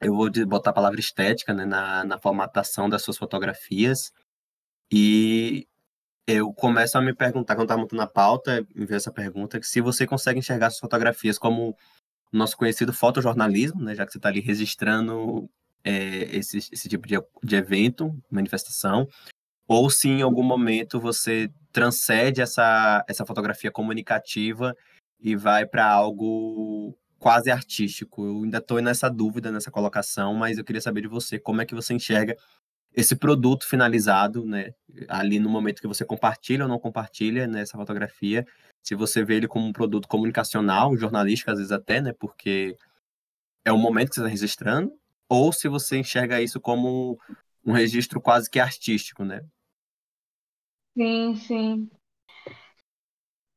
eu 0.00 0.14
vou 0.14 0.30
botar 0.46 0.70
a 0.70 0.74
palavra 0.74 1.00
estética 1.00 1.52
né, 1.52 1.64
na, 1.64 2.04
na 2.04 2.18
formatação 2.18 2.88
das 2.88 3.02
suas 3.02 3.18
fotografias. 3.18 4.12
E 4.90 5.68
eu 6.26 6.52
começo 6.52 6.96
a 6.96 7.02
me 7.02 7.14
perguntar, 7.14 7.54
quando 7.54 7.66
estava 7.66 7.80
montando 7.80 8.02
a 8.02 8.06
pauta, 8.06 8.66
me 8.74 8.86
veio 8.86 8.96
essa 8.96 9.12
pergunta, 9.12 9.60
que 9.60 9.66
se 9.66 9.80
você 9.80 10.06
consegue 10.06 10.38
enxergar 10.38 10.70
suas 10.70 10.80
fotografias 10.80 11.38
como 11.38 11.76
o 12.32 12.36
nosso 12.36 12.56
conhecido 12.56 12.92
fotojornalismo, 12.92 13.82
né, 13.82 13.94
já 13.94 14.04
que 14.04 14.12
você 14.12 14.18
está 14.18 14.28
ali 14.28 14.40
registrando 14.40 15.48
é, 15.84 16.36
esse, 16.36 16.58
esse 16.58 16.88
tipo 16.88 17.06
de, 17.06 17.16
de 17.42 17.56
evento, 17.56 18.14
manifestação, 18.30 19.08
ou 19.68 19.90
se 19.90 20.08
em 20.08 20.22
algum 20.22 20.42
momento 20.42 21.00
você 21.00 21.50
transcende 21.72 22.40
essa, 22.40 23.04
essa 23.08 23.26
fotografia 23.26 23.70
comunicativa 23.70 24.76
e 25.20 25.34
vai 25.34 25.66
para 25.66 25.86
algo 25.86 26.96
quase 27.18 27.50
artístico. 27.50 28.24
Eu 28.24 28.44
ainda 28.44 28.58
estou 28.58 28.80
nessa 28.80 29.08
dúvida, 29.08 29.50
nessa 29.50 29.70
colocação, 29.70 30.34
mas 30.34 30.58
eu 30.58 30.64
queria 30.64 30.80
saber 30.80 31.02
de 31.02 31.08
você, 31.08 31.38
como 31.38 31.60
é 31.60 31.66
que 31.66 31.74
você 31.74 31.94
enxerga 31.94 32.36
esse 32.94 33.14
produto 33.14 33.66
finalizado, 33.66 34.44
né, 34.44 34.72
ali 35.08 35.38
no 35.38 35.50
momento 35.50 35.82
que 35.82 35.88
você 35.88 36.04
compartilha 36.04 36.64
ou 36.64 36.68
não 36.68 36.78
compartilha 36.78 37.46
nessa 37.46 37.76
fotografia, 37.76 38.46
se 38.86 38.94
você 38.94 39.24
vê 39.24 39.36
ele 39.36 39.48
como 39.48 39.66
um 39.66 39.72
produto 39.72 40.06
comunicacional, 40.06 40.96
jornalístico 40.96 41.50
às 41.50 41.58
vezes 41.58 41.72
até, 41.72 42.00
né, 42.00 42.12
porque 42.12 42.76
é 43.64 43.72
o 43.72 43.78
momento 43.78 44.10
que 44.10 44.14
você 44.16 44.20
está 44.20 44.30
registrando, 44.30 44.92
ou 45.28 45.52
se 45.52 45.68
você 45.68 45.98
enxerga 45.98 46.40
isso 46.40 46.60
como 46.60 47.18
um 47.64 47.72
registro 47.72 48.20
quase 48.20 48.48
que 48.48 48.60
artístico, 48.60 49.24
né? 49.24 49.42
Sim, 50.96 51.36
sim. 51.36 51.90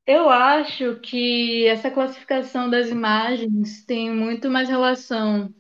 Eu 0.06 0.28
acho 0.30 1.00
que 1.02 1.68
essa 1.68 1.92
classificação 1.92 2.68
das 2.70 2.90
imagens 2.90 3.86
tem 3.86 4.12
muito 4.12 4.50
mais 4.50 4.68
relação 4.68 5.54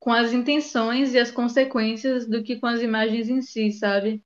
com 0.00 0.12
as 0.12 0.32
intenções 0.32 1.14
e 1.14 1.18
as 1.18 1.30
consequências 1.30 2.28
do 2.28 2.42
que 2.42 2.58
com 2.60 2.66
as 2.66 2.82
imagens 2.82 3.28
em 3.30 3.42
si, 3.42 3.72
sabe? 3.72 4.22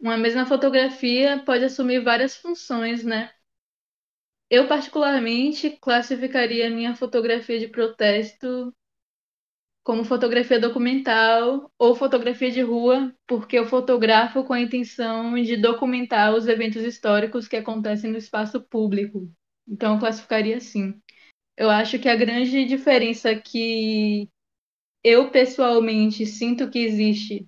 Uma 0.00 0.16
mesma 0.16 0.46
fotografia 0.46 1.42
pode 1.44 1.64
assumir 1.64 2.00
várias 2.02 2.36
funções, 2.36 3.04
né? 3.04 3.30
Eu, 4.50 4.68
particularmente, 4.68 5.70
classificaria 5.80 6.70
minha 6.70 6.94
fotografia 6.94 7.58
de 7.58 7.68
protesto 7.68 8.72
como 9.84 10.04
fotografia 10.04 10.58
documental 10.58 11.70
ou 11.78 11.94
fotografia 11.94 12.50
de 12.50 12.60
rua, 12.60 13.14
porque 13.26 13.56
eu 13.56 13.66
fotografo 13.66 14.42
com 14.42 14.52
a 14.52 14.60
intenção 14.60 15.34
de 15.40 15.56
documentar 15.56 16.34
os 16.34 16.48
eventos 16.48 16.82
históricos 16.82 17.46
que 17.46 17.56
acontecem 17.56 18.10
no 18.10 18.18
espaço 18.18 18.60
público. 18.60 19.30
Então, 19.68 19.94
eu 19.94 20.00
classificaria 20.00 20.56
assim. 20.56 21.00
Eu 21.56 21.70
acho 21.70 21.98
que 21.98 22.08
a 22.08 22.16
grande 22.16 22.64
diferença 22.64 23.34
que 23.34 24.28
eu 25.04 25.30
pessoalmente 25.30 26.26
sinto 26.26 26.68
que 26.68 26.80
existe 26.80 27.46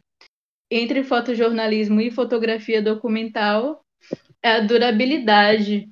entre 0.71 1.02
fotojornalismo 1.02 2.00
e 2.00 2.11
fotografia 2.11 2.81
documental 2.81 3.85
é 4.43 4.52
a 4.52 4.61
durabilidade. 4.61 5.90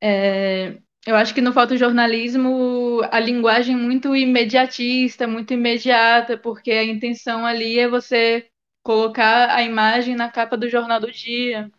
É, 0.00 0.78
eu 1.06 1.16
acho 1.16 1.34
que 1.34 1.40
no 1.40 1.52
fotojornalismo 1.52 3.00
a 3.10 3.18
linguagem 3.20 3.76
muito 3.76 4.14
imediatista, 4.14 5.26
muito 5.26 5.52
imediata, 5.54 6.36
porque 6.38 6.70
a 6.70 6.84
intenção 6.84 7.44
ali 7.46 7.78
é 7.78 7.88
você 7.88 8.48
colocar 8.82 9.50
a 9.54 9.62
imagem 9.62 10.14
na 10.16 10.30
capa 10.30 10.56
do 10.56 10.68
jornal 10.68 11.00
do 11.00 11.10
dia, 11.10 11.70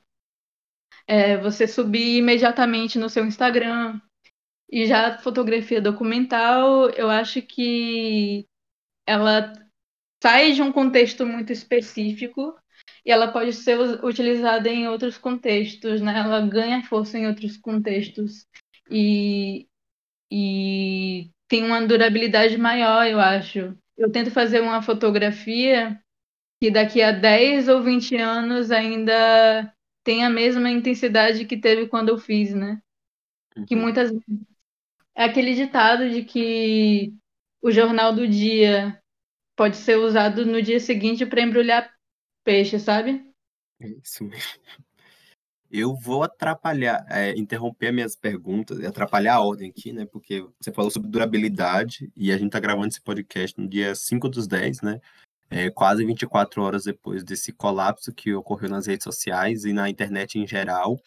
é, 1.08 1.38
você 1.38 1.68
subir 1.68 2.18
imediatamente 2.18 2.98
no 3.00 3.10
seu 3.10 3.26
Instagram. 3.26 4.00
E 4.72 4.88
já 4.88 5.10
a 5.16 5.20
fotografia 5.20 5.82
documental, 5.82 6.90
eu 6.92 7.10
acho 7.10 7.42
que 7.42 8.48
ela 9.08 9.54
sai 10.24 10.54
de 10.54 10.62
um 10.62 10.72
contexto 10.72 11.26
muito 11.26 11.54
específico 11.54 12.56
e 13.10 13.12
ela 13.12 13.32
pode 13.32 13.54
ser 13.54 13.76
utilizada 14.06 14.70
em 14.70 14.88
outros 14.88 15.18
contextos, 15.18 16.00
né? 16.00 16.20
Ela 16.20 16.46
ganha 16.46 16.84
força 16.84 17.18
em 17.18 17.26
outros 17.26 17.58
contextos 17.58 18.46
e, 18.88 19.68
e 20.32 21.32
tem 21.48 21.64
uma 21.64 21.82
durabilidade 21.88 22.56
maior, 22.56 23.08
eu 23.08 23.20
acho. 23.20 23.76
Eu 23.98 24.12
tento 24.12 24.30
fazer 24.30 24.62
uma 24.62 24.84
fotografia 24.84 26.00
que 26.62 26.70
daqui 26.70 27.02
a 27.02 27.12
10 27.12 27.68
ou 27.68 27.82
20 27.82 28.16
anos 28.16 28.70
ainda 28.70 29.74
tem 30.04 30.24
a 30.24 30.30
mesma 30.30 30.70
intensidade 30.70 31.46
que 31.46 31.58
teve 31.58 31.88
quando 31.88 32.10
eu 32.10 32.18
fiz, 32.20 32.54
né? 32.54 32.80
Que 33.68 33.74
uhum. 33.74 33.82
muitas 33.82 34.12
é 35.16 35.24
aquele 35.24 35.56
ditado 35.56 36.08
de 36.12 36.24
que 36.24 37.12
o 37.60 37.72
jornal 37.72 38.14
do 38.14 38.28
dia 38.28 39.02
pode 39.58 39.78
ser 39.78 39.96
usado 39.96 40.46
no 40.46 40.62
dia 40.62 40.80
seguinte 40.80 41.26
para 41.26 41.42
embrulhar 41.42 41.92
peixe, 42.50 42.80
sabe? 42.80 43.24
É 43.80 43.88
isso 43.88 44.24
mesmo. 44.24 44.60
Eu 45.70 45.94
vou 45.94 46.24
atrapalhar, 46.24 47.06
é, 47.08 47.38
interromper 47.38 47.92
minhas 47.92 48.16
perguntas, 48.16 48.84
atrapalhar 48.84 49.36
a 49.36 49.42
ordem 49.42 49.70
aqui, 49.70 49.94
né? 49.94 50.08
Porque 50.08 50.44
você 50.60 50.72
falou 50.72 50.90
sobre 50.90 51.12
durabilidade 51.12 52.12
e 52.16 52.32
a 52.32 52.38
gente 52.40 52.50
tá 52.50 52.60
gravando 52.60 52.88
esse 52.88 53.02
podcast 53.02 53.56
no 53.62 53.70
dia 53.70 53.94
5 53.94 54.28
dos 54.28 54.48
10, 54.48 54.82
né? 54.82 55.00
É, 55.48 55.70
quase 55.70 56.04
24 56.04 56.64
horas 56.64 56.86
depois 56.86 57.24
desse 57.24 57.54
colapso 57.54 58.12
que 58.12 58.34
ocorreu 58.34 58.70
nas 58.70 58.88
redes 58.88 59.04
sociais 59.04 59.64
e 59.64 59.72
na 59.72 59.88
internet 59.88 60.40
em 60.40 60.48
geral. 60.48 61.00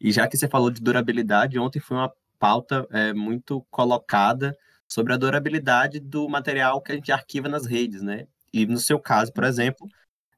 E 0.00 0.12
já 0.12 0.28
que 0.28 0.36
você 0.36 0.46
falou 0.46 0.70
de 0.70 0.80
durabilidade, 0.80 1.58
ontem 1.58 1.80
foi 1.80 1.96
uma 1.96 2.12
pauta 2.38 2.86
é, 2.92 3.12
muito 3.12 3.60
colocada 3.72 4.56
sobre 4.88 5.12
a 5.12 5.16
durabilidade 5.16 5.98
do 5.98 6.28
material 6.28 6.80
que 6.80 6.92
a 6.92 6.94
gente 6.94 7.10
arquiva 7.10 7.48
nas 7.48 7.66
redes, 7.66 8.02
né? 8.02 8.28
E 8.52 8.64
no 8.66 8.78
seu 8.78 9.00
caso, 9.00 9.32
por 9.32 9.42
exemplo, 9.42 9.88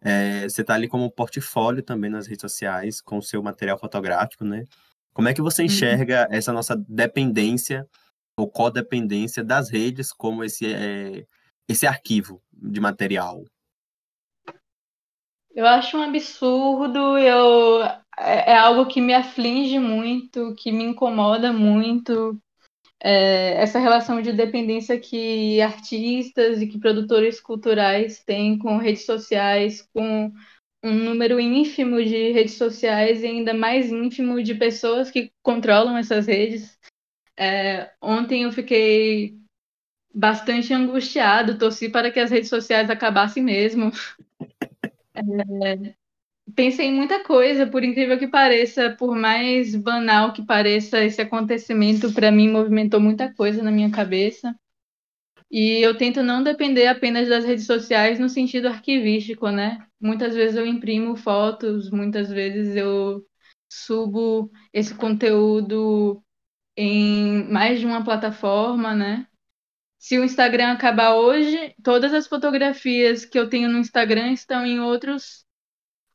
é, 0.01 0.49
você 0.49 0.61
está 0.63 0.75
ali 0.75 0.89
como 0.89 1.11
portfólio 1.11 1.83
também 1.83 2.11
nas 2.11 2.27
redes 2.27 2.43
sociais, 2.43 3.01
com 3.01 3.19
o 3.19 3.23
seu 3.23 3.43
material 3.43 3.79
fotográfico, 3.79 4.45
né? 4.45 4.65
Como 5.13 5.29
é 5.29 5.35
que 5.35 5.43
você 5.43 5.63
uhum. 5.63 5.67
enxerga 5.67 6.29
uhum. 6.29 6.37
essa 6.37 6.53
nossa 6.53 6.77
dependência 6.77 7.89
ou 8.39 8.49
codependência 8.49 9.43
das 9.43 9.69
redes 9.69 10.13
como 10.13 10.45
esse, 10.45 10.73
é, 10.73 11.27
esse 11.69 11.87
arquivo 11.87 12.41
de 12.53 12.81
material? 12.81 13.45
Eu 15.51 15.67
acho 15.67 15.97
um 15.97 16.03
absurdo, 16.03 17.19
eu, 17.19 17.83
é, 18.17 18.53
é 18.53 18.57
algo 18.57 18.87
que 18.87 19.01
me 19.01 19.13
aflige 19.13 19.81
muito, 19.81 20.55
que 20.55 20.71
me 20.71 20.85
incomoda 20.85 21.53
muito, 21.53 22.41
é, 23.01 23.53
essa 23.61 23.79
relação 23.79 24.21
de 24.21 24.33
dependência 24.33 24.99
que 24.99 25.61
artistas 25.61 26.61
e 26.61 26.67
que 26.67 26.79
produtores 26.79 27.41
culturais 27.41 28.23
têm 28.25 28.59
com 28.59 28.79
redes 28.79 29.07
sociais, 29.07 29.89
com 29.95 30.33
um 30.83 30.93
número 30.93 31.41
ínfimo 31.41 32.03
de 32.03 32.33
redes 32.33 32.55
sociais 32.55 33.23
e 33.23 33.27
ainda 33.27 33.55
mais 33.55 33.91
ínfimo 33.91 34.43
de 34.43 34.55
pessoas 34.55 35.11
que 35.11 35.33
controlam 35.43 35.97
essas 35.97 36.27
redes. 36.27 36.79
É, 37.37 37.93
ontem 38.01 38.43
eu 38.43 38.53
fiquei 38.53 39.39
bastante 40.13 40.73
angustiado, 40.75 41.59
torci 41.59 41.89
para 41.89 42.11
que 42.11 42.19
as 42.19 42.31
redes 42.31 42.49
sociais 42.49 42.91
acabassem 42.91 43.43
mesmo. 43.43 43.91
É, 45.21 45.98
pensei 46.59 46.87
em 46.87 46.93
muita 46.93 47.23
coisa, 47.23 47.69
por 47.69 47.85
incrível 47.85 48.19
que 48.19 48.27
pareça, 48.27 48.91
por 48.99 49.15
mais 49.15 49.77
banal 49.77 50.33
que 50.33 50.45
pareça, 50.45 51.05
esse 51.05 51.23
acontecimento 51.23 52.13
para 52.13 52.33
mim 52.33 52.51
movimentou 52.51 52.99
muita 52.99 53.33
coisa 53.33 53.63
na 53.63 53.71
minha 53.71 53.93
cabeça. 53.93 54.53
E 55.49 55.81
eu 55.81 55.97
tento 55.97 56.21
não 56.21 56.43
depender 56.43 56.89
apenas 56.89 57.29
das 57.29 57.45
redes 57.45 57.65
sociais 57.65 58.19
no 58.19 58.29
sentido 58.29 58.67
arquivístico, 58.67 59.51
né? 59.51 59.87
Muitas 60.01 60.35
vezes 60.35 60.57
eu 60.57 60.67
imprimo 60.67 61.15
fotos, 61.15 61.93
muitas 61.93 62.29
vezes 62.29 62.75
eu 62.75 63.25
subo 63.69 64.51
esse 64.73 64.97
conteúdo 64.97 66.21
em 66.77 67.45
mais 67.53 67.79
de 67.79 67.87
uma 67.87 68.03
plataforma, 68.03 68.97
né? 68.97 69.29
Se 69.97 70.19
o 70.19 70.25
Instagram 70.25 70.73
acabar 70.73 71.15
hoje, 71.15 71.73
todas 71.85 72.13
as 72.13 72.27
fotografias 72.27 73.25
que 73.25 73.39
eu 73.39 73.49
tenho 73.49 73.69
no 73.69 73.79
Instagram 73.79 74.33
estão 74.33 74.67
em 74.67 74.81
outros 74.81 75.47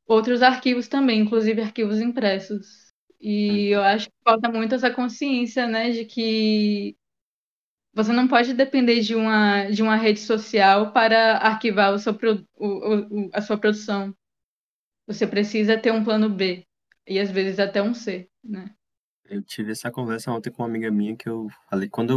outros 0.07 0.41
arquivos 0.41 0.88
também, 0.88 1.22
inclusive 1.22 1.62
arquivos 1.62 2.00
impressos. 2.00 2.91
E 3.19 3.69
eu 3.69 3.81
acho 3.81 4.07
que 4.10 4.15
falta 4.24 4.50
muito 4.50 4.75
essa 4.75 4.91
consciência, 4.91 5.65
né, 5.67 5.91
de 5.91 6.05
que 6.05 6.95
você 7.93 8.12
não 8.12 8.27
pode 8.27 8.53
depender 8.53 9.01
de 9.01 9.15
uma, 9.15 9.65
de 9.65 9.81
uma 9.81 9.95
rede 9.95 10.19
social 10.19 10.91
para 10.91 11.38
arquivar 11.38 11.93
o 11.93 12.00
seu, 12.00 12.17
o, 12.55 12.67
o, 12.67 13.29
a 13.31 13.41
sua 13.41 13.57
produção. 13.57 14.13
Você 15.07 15.27
precisa 15.27 15.77
ter 15.77 15.91
um 15.91 16.03
plano 16.03 16.29
B 16.29 16.65
e 17.07 17.19
às 17.19 17.29
vezes 17.29 17.60
até 17.60 17.81
um 17.81 17.93
C, 17.93 18.27
né? 18.43 18.74
Eu 19.25 19.41
tive 19.41 19.72
essa 19.72 19.91
conversa 19.91 20.31
ontem 20.31 20.51
com 20.51 20.63
uma 20.63 20.69
amiga 20.69 20.91
minha 20.91 21.15
que 21.15 21.29
eu 21.29 21.48
falei, 21.69 21.88
quando 21.88 22.13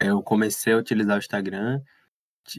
eu, 0.00 0.08
eu 0.08 0.22
comecei 0.22 0.72
a 0.72 0.78
utilizar 0.78 1.16
o 1.16 1.18
Instagram, 1.18 1.80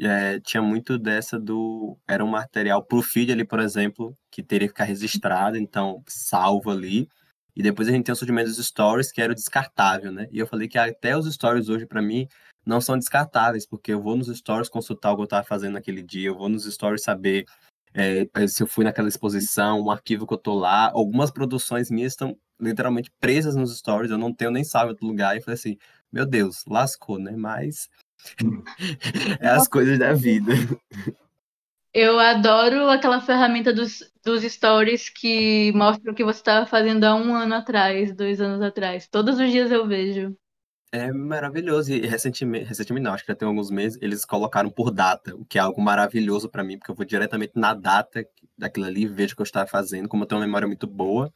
é, 0.02 0.40
tinha 0.40 0.62
muito 0.62 0.98
dessa 0.98 1.40
do. 1.40 1.98
Era 2.08 2.24
um 2.24 2.28
material 2.28 2.84
pro 2.84 3.02
feed 3.02 3.32
ali, 3.32 3.46
por 3.46 3.60
exemplo, 3.60 4.18
que 4.32 4.44
teria 4.44 4.68
que 4.68 4.74
ficar 4.74 4.86
registrado, 4.86 5.58
então 5.58 6.04
salvo 6.08 6.72
ali. 6.72 7.08
E 7.56 7.64
depois 7.64 7.88
a 7.88 7.92
gente 7.92 8.06
tem 8.06 8.14
o 8.14 8.16
surgimento 8.16 8.50
dos 8.50 8.66
stories, 8.66 9.12
que 9.12 9.22
era 9.22 9.32
o 9.32 9.36
descartável, 9.36 10.12
né? 10.12 10.28
E 10.32 10.40
eu 10.40 10.48
falei 10.48 10.68
que 10.68 10.78
até 10.78 11.18
os 11.18 11.32
stories 11.34 11.70
hoje, 11.70 11.86
para 11.86 12.02
mim, 12.02 12.28
não 12.66 12.82
são 12.82 12.98
descartáveis, 12.98 13.66
porque 13.66 13.94
eu 13.94 14.02
vou 14.02 14.18
nos 14.18 14.28
stories 14.28 14.68
consultar 14.70 15.12
o 15.12 15.16
que 15.16 15.22
eu 15.22 15.26
estava 15.26 15.46
fazendo 15.46 15.74
naquele 15.74 16.02
dia, 16.02 16.28
eu 16.28 16.38
vou 16.38 16.50
nos 16.50 16.66
stories 16.66 17.04
saber 17.04 17.46
é, 17.94 18.28
se 18.48 18.62
eu 18.62 18.68
fui 18.68 18.84
naquela 18.84 19.08
exposição, 19.08 19.82
um 19.82 19.90
arquivo 19.90 20.28
que 20.28 20.34
eu 20.34 20.38
tô 20.38 20.54
lá. 20.54 20.92
Algumas 20.92 21.32
produções 21.32 21.90
minhas 21.90 22.12
estão 22.12 22.38
literalmente 22.60 23.10
presas 23.20 23.56
nos 23.56 23.78
stories, 23.78 24.12
eu 24.12 24.18
não 24.18 24.34
tenho 24.34 24.52
nem 24.52 24.64
salvo 24.64 24.90
outro 24.90 25.08
lugar. 25.08 25.38
E 25.38 25.42
falei 25.42 25.56
assim, 25.56 25.78
meu 26.12 26.26
Deus, 26.26 26.66
lascou, 26.68 27.18
né? 27.18 27.36
Mas 27.38 27.90
é 29.40 29.48
as 29.48 29.68
coisas 29.68 29.98
da 30.00 30.14
vida. 30.14 30.54
Eu 31.94 32.20
adoro 32.20 32.90
aquela 32.90 33.22
ferramenta 33.22 33.74
dos, 33.74 34.04
dos 34.24 34.44
stories 34.44 35.10
que 35.10 35.72
mostra 35.74 36.12
o 36.12 36.16
que 36.16 36.26
você 36.26 36.40
estava 36.40 36.66
fazendo 36.66 37.06
há 37.06 37.16
um 37.16 37.34
ano 37.34 37.56
atrás, 37.56 38.14
dois 38.14 38.42
anos 38.42 38.62
atrás. 38.62 39.08
Todos 39.08 39.40
os 39.40 39.50
dias 39.50 39.72
eu 39.72 39.88
vejo. 39.88 40.36
É 40.92 41.12
maravilhoso. 41.12 41.92
E 41.92 42.06
recentemente, 42.06 42.66
recentemente 42.66 43.04
não, 43.04 43.14
acho 43.14 43.24
que 43.24 43.32
já 43.32 43.36
tem 43.36 43.48
alguns 43.48 43.70
meses, 43.70 43.98
eles 44.02 44.26
colocaram 44.26 44.70
por 44.70 44.92
data, 44.92 45.36
o 45.36 45.46
que 45.46 45.58
é 45.58 45.62
algo 45.62 45.82
maravilhoso 45.82 46.50
para 46.50 46.64
mim, 46.64 46.78
porque 46.78 46.92
eu 46.92 46.96
vou 46.96 47.06
diretamente 47.06 47.54
na 47.56 47.74
data 47.74 48.26
daquilo 48.58 48.86
ali, 48.86 49.06
vejo 49.06 49.34
o 49.34 49.36
que 49.36 49.42
eu 49.42 49.46
estava 49.46 49.68
fazendo, 49.68 50.08
como 50.08 50.24
eu 50.24 50.28
tenho 50.28 50.40
uma 50.40 50.48
memória 50.48 50.68
muito 50.68 50.88
boa. 50.88 51.34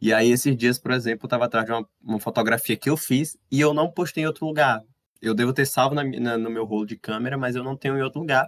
E 0.00 0.12
aí, 0.12 0.30
esses 0.30 0.56
dias, 0.56 0.78
por 0.78 0.92
exemplo, 0.92 1.24
eu 1.24 1.26
estava 1.26 1.44
atrás 1.44 1.66
de 1.66 1.72
uma, 1.72 1.86
uma, 2.02 2.18
fotografia 2.18 2.76
que 2.76 2.88
eu 2.88 2.96
fiz 2.96 3.36
e 3.50 3.60
eu 3.60 3.74
não 3.74 3.90
postei 3.90 4.24
em 4.24 4.26
outro 4.26 4.46
lugar. 4.46 4.82
Eu 5.20 5.34
devo 5.34 5.52
ter 5.52 5.66
salvo 5.66 5.94
na, 5.94 6.04
na, 6.04 6.38
no 6.38 6.50
meu 6.50 6.64
rolo 6.64 6.86
de 6.86 6.96
câmera, 6.96 7.36
mas 7.36 7.56
eu 7.56 7.64
não 7.64 7.76
tenho 7.76 7.98
em 7.98 8.02
outro 8.02 8.20
lugar 8.20 8.46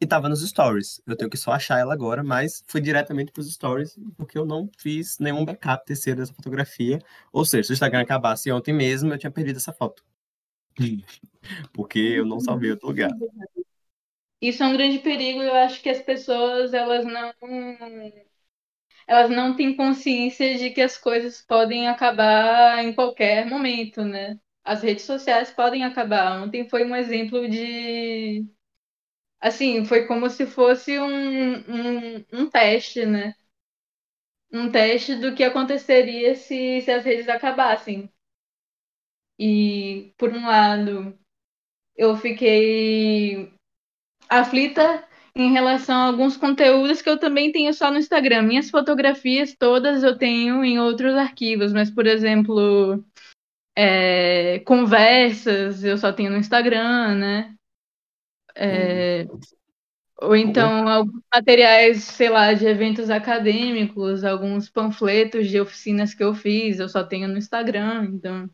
e 0.00 0.06
tava 0.06 0.28
nos 0.28 0.46
stories. 0.46 1.00
Eu 1.06 1.16
tenho 1.16 1.30
que 1.30 1.36
só 1.36 1.52
achar 1.52 1.78
ela 1.78 1.94
agora, 1.94 2.22
mas 2.22 2.62
fui 2.66 2.80
diretamente 2.80 3.32
pros 3.32 3.52
stories, 3.52 3.98
porque 4.16 4.38
eu 4.38 4.44
não 4.44 4.68
fiz 4.78 5.18
nenhum 5.18 5.44
backup 5.44 5.84
terceiro 5.84 6.20
dessa 6.20 6.34
fotografia. 6.34 6.98
Ou 7.32 7.44
seja, 7.44 7.64
se 7.64 7.72
o 7.72 7.74
Instagram 7.74 8.02
acabasse 8.02 8.50
ontem 8.52 8.72
mesmo, 8.72 9.12
eu 9.12 9.18
tinha 9.18 9.30
perdido 9.30 9.56
essa 9.56 9.72
foto. 9.72 10.04
porque 11.72 11.98
eu 11.98 12.26
não 12.26 12.40
salvei 12.40 12.70
outro 12.70 12.88
lugar. 12.88 13.10
Isso 14.40 14.62
é 14.62 14.66
um 14.66 14.72
grande 14.74 14.98
perigo, 14.98 15.42
eu 15.42 15.54
acho 15.54 15.80
que 15.80 15.88
as 15.88 16.02
pessoas, 16.02 16.74
elas 16.74 17.04
não 17.06 17.32
elas 19.06 19.30
não 19.30 19.54
têm 19.54 19.76
consciência 19.76 20.56
de 20.58 20.70
que 20.70 20.80
as 20.80 20.96
coisas 20.98 21.42
podem 21.42 21.88
acabar 21.88 22.82
em 22.84 22.94
qualquer 22.94 23.46
momento, 23.46 24.02
né? 24.02 24.38
As 24.64 24.82
redes 24.82 25.04
sociais 25.04 25.50
podem 25.50 25.84
acabar. 25.84 26.42
Ontem 26.42 26.68
foi 26.68 26.84
um 26.84 26.96
exemplo 26.96 27.48
de 27.48 28.46
assim, 29.40 29.84
foi 29.84 30.06
como 30.06 30.28
se 30.30 30.46
fosse 30.46 30.98
um, 30.98 31.54
um, 32.18 32.24
um 32.32 32.50
teste, 32.50 33.04
né? 33.06 33.34
Um 34.50 34.70
teste 34.70 35.16
do 35.16 35.34
que 35.34 35.44
aconteceria 35.44 36.34
se, 36.34 36.80
se 36.80 36.90
as 36.90 37.04
redes 37.04 37.28
acabassem. 37.28 38.10
E, 39.38 40.12
por 40.16 40.30
um 40.32 40.46
lado, 40.46 41.18
eu 41.96 42.16
fiquei 42.16 43.52
aflita 44.28 45.06
em 45.34 45.52
relação 45.52 45.96
a 45.96 46.06
alguns 46.06 46.36
conteúdos 46.36 47.02
que 47.02 47.08
eu 47.10 47.18
também 47.18 47.52
tenho 47.52 47.74
só 47.74 47.90
no 47.90 47.98
Instagram. 47.98 48.42
Minhas 48.42 48.70
fotografias 48.70 49.54
todas 49.58 50.02
eu 50.02 50.16
tenho 50.16 50.64
em 50.64 50.78
outros 50.78 51.14
arquivos, 51.16 51.72
mas, 51.72 51.90
por 51.90 52.06
exemplo, 52.06 53.04
é, 53.76 54.60
conversas 54.60 55.82
eu 55.82 55.98
só 55.98 56.12
tenho 56.12 56.30
no 56.30 56.36
Instagram, 56.36 57.14
né? 57.16 57.54
É, 58.56 59.26
ou 60.20 60.36
então 60.36 60.88
alguns 60.88 61.22
materiais, 61.32 62.04
sei 62.04 62.28
lá, 62.28 62.52
de 62.52 62.64
eventos 62.66 63.10
acadêmicos, 63.10 64.24
alguns 64.24 64.70
panfletos 64.70 65.48
de 65.48 65.60
oficinas 65.60 66.14
que 66.14 66.22
eu 66.22 66.34
fiz, 66.34 66.78
eu 66.78 66.88
só 66.88 67.02
tenho 67.02 67.26
no 67.28 67.36
Instagram, 67.36 68.04
então. 68.12 68.48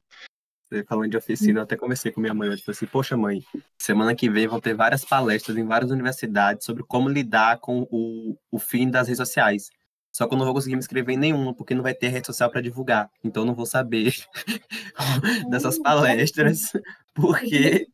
Você 0.68 0.84
falando 0.84 1.10
de 1.10 1.16
oficina, 1.16 1.58
eu 1.58 1.64
até 1.64 1.76
conversei 1.76 2.12
com 2.12 2.20
minha 2.20 2.32
mãe, 2.32 2.48
eu 2.48 2.54
disse 2.54 2.70
assim, 2.70 2.86
poxa 2.86 3.16
mãe, 3.16 3.42
semana 3.76 4.14
que 4.14 4.30
vem 4.30 4.46
vão 4.46 4.60
ter 4.60 4.72
várias 4.72 5.04
palestras 5.04 5.56
em 5.56 5.66
várias 5.66 5.90
universidades 5.90 6.64
sobre 6.64 6.84
como 6.84 7.08
lidar 7.08 7.58
com 7.58 7.86
o, 7.90 8.36
o 8.50 8.58
fim 8.58 8.88
das 8.88 9.08
redes 9.08 9.18
sociais. 9.18 9.68
Só 10.12 10.26
que 10.26 10.34
eu 10.34 10.38
não 10.38 10.44
vou 10.44 10.54
conseguir 10.54 10.74
me 10.74 10.80
inscrever 10.80 11.14
em 11.14 11.18
nenhuma, 11.18 11.54
porque 11.54 11.74
não 11.74 11.82
vai 11.82 11.94
ter 11.94 12.08
rede 12.08 12.26
social 12.26 12.50
para 12.50 12.60
divulgar. 12.60 13.10
Então 13.22 13.42
eu 13.42 13.46
não 13.46 13.54
vou 13.54 13.66
saber 13.66 14.14
dessas 15.48 15.78
palestras, 15.78 16.72
porque 17.14 17.86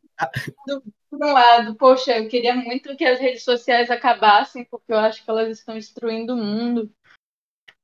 por 1.09 1.23
um 1.23 1.31
lado, 1.31 1.75
poxa, 1.75 2.17
eu 2.17 2.27
queria 2.27 2.55
muito 2.55 2.95
que 2.95 3.05
as 3.05 3.19
redes 3.19 3.43
sociais 3.43 3.89
acabassem, 3.89 4.65
porque 4.65 4.91
eu 4.91 4.97
acho 4.97 5.23
que 5.23 5.29
elas 5.29 5.57
estão 5.57 5.75
destruindo 5.75 6.33
o 6.33 6.37
mundo. 6.37 6.91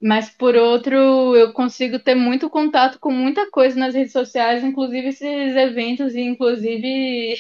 Mas 0.02 0.30
por 0.30 0.56
outro, 0.56 0.96
eu 1.36 1.54
consigo 1.54 1.98
ter 1.98 2.16
muito 2.16 2.50
contato 2.50 3.00
com 3.00 3.12
muita 3.12 3.50
coisa 3.50 3.80
nas 3.80 3.96
redes 3.96 4.12
sociais, 4.12 4.64
inclusive 4.64 5.08
esses 5.08 5.56
eventos 5.56 6.14
e 6.14 6.22
inclusive 6.22 7.38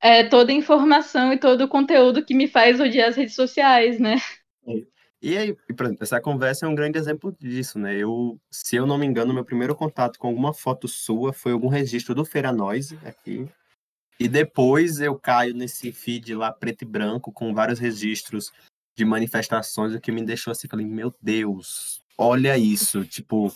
é, 0.00 0.24
toda 0.24 0.50
a 0.50 0.54
informação 0.54 1.32
e 1.32 1.38
todo 1.38 1.62
o 1.62 1.68
conteúdo 1.68 2.24
que 2.24 2.34
me 2.34 2.48
faz 2.48 2.80
odiar 2.80 3.08
as 3.10 3.16
redes 3.16 3.36
sociais, 3.36 4.00
né? 4.00 4.16
E 5.22 5.36
aí, 5.36 5.54
essa 6.00 6.18
conversa 6.18 6.64
é 6.64 6.68
um 6.68 6.74
grande 6.74 6.98
exemplo 6.98 7.36
disso, 7.38 7.78
né? 7.78 7.94
Eu, 7.94 8.40
se 8.50 8.76
eu 8.76 8.86
não 8.86 8.96
me 8.96 9.04
engano, 9.04 9.34
meu 9.34 9.44
primeiro 9.44 9.74
contato 9.74 10.18
com 10.18 10.28
alguma 10.28 10.54
foto 10.54 10.88
sua 10.88 11.30
foi 11.30 11.52
algum 11.52 11.68
registro 11.68 12.14
do 12.14 12.24
Feira 12.24 12.50
Noise 12.50 12.98
aqui, 13.04 13.46
e 14.18 14.28
depois 14.28 14.98
eu 14.98 15.18
caio 15.18 15.54
nesse 15.54 15.92
feed 15.92 16.34
lá 16.34 16.50
preto 16.50 16.82
e 16.82 16.86
branco 16.86 17.30
com 17.32 17.52
vários 17.52 17.78
registros 17.78 18.50
de 18.96 19.04
manifestações, 19.04 19.94
o 19.94 20.00
que 20.00 20.10
me 20.10 20.24
deixou 20.24 20.52
assim, 20.52 20.68
falei, 20.68 20.86
meu 20.86 21.14
Deus, 21.20 22.02
olha 22.16 22.56
isso, 22.56 23.04
tipo, 23.04 23.52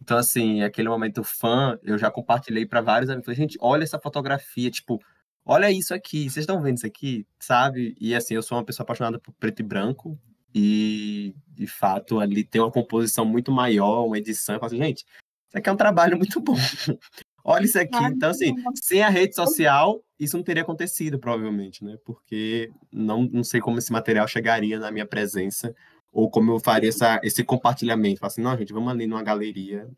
então 0.00 0.16
assim, 0.16 0.62
aquele 0.62 0.88
momento 0.88 1.24
fã, 1.24 1.78
eu 1.82 1.98
já 1.98 2.12
compartilhei 2.12 2.64
para 2.64 2.80
vários 2.80 3.10
amigos, 3.10 3.26
falei, 3.26 3.38
gente, 3.38 3.58
olha 3.60 3.82
essa 3.82 3.98
fotografia, 3.98 4.70
tipo, 4.70 5.02
olha 5.44 5.68
isso 5.68 5.92
aqui, 5.92 6.30
vocês 6.30 6.44
estão 6.44 6.62
vendo 6.62 6.76
isso 6.76 6.86
aqui, 6.86 7.26
sabe? 7.40 7.96
E 8.00 8.14
assim, 8.14 8.34
eu 8.34 8.42
sou 8.42 8.56
uma 8.56 8.64
pessoa 8.64 8.84
apaixonada 8.84 9.18
por 9.18 9.32
preto 9.34 9.60
e 9.60 9.64
branco 9.64 10.16
e 10.54 11.34
de 11.48 11.66
fato 11.66 12.20
ali 12.20 12.44
tem 12.44 12.60
uma 12.60 12.70
composição 12.70 13.24
muito 13.24 13.50
maior, 13.52 14.04
uma 14.06 14.18
edição, 14.18 14.54
eu 14.54 14.60
falo 14.60 14.72
assim, 14.72 14.82
gente, 14.82 15.04
isso 15.48 15.58
aqui 15.58 15.68
é 15.68 15.72
um 15.72 15.76
trabalho 15.76 16.16
muito 16.16 16.40
bom. 16.40 16.56
Olha 17.44 17.64
isso 17.64 17.78
aqui. 17.78 17.96
Então, 18.04 18.30
assim, 18.30 18.54
sem 18.74 19.02
a 19.02 19.08
rede 19.08 19.34
social, 19.34 20.02
isso 20.18 20.36
não 20.36 20.44
teria 20.44 20.62
acontecido, 20.62 21.18
provavelmente, 21.18 21.84
né? 21.84 21.98
Porque 22.04 22.70
não, 22.92 23.24
não 23.24 23.42
sei 23.42 23.60
como 23.60 23.78
esse 23.78 23.90
material 23.90 24.28
chegaria 24.28 24.78
na 24.78 24.90
minha 24.90 25.06
presença, 25.06 25.74
ou 26.12 26.30
como 26.30 26.52
eu 26.52 26.60
faria 26.60 26.88
essa, 26.88 27.20
esse 27.24 27.42
compartilhamento. 27.42 28.20
Falar 28.20 28.28
assim, 28.28 28.42
não, 28.42 28.56
gente, 28.56 28.72
vamos 28.72 28.92
ali 28.92 29.06
numa 29.06 29.22
galeria 29.22 29.90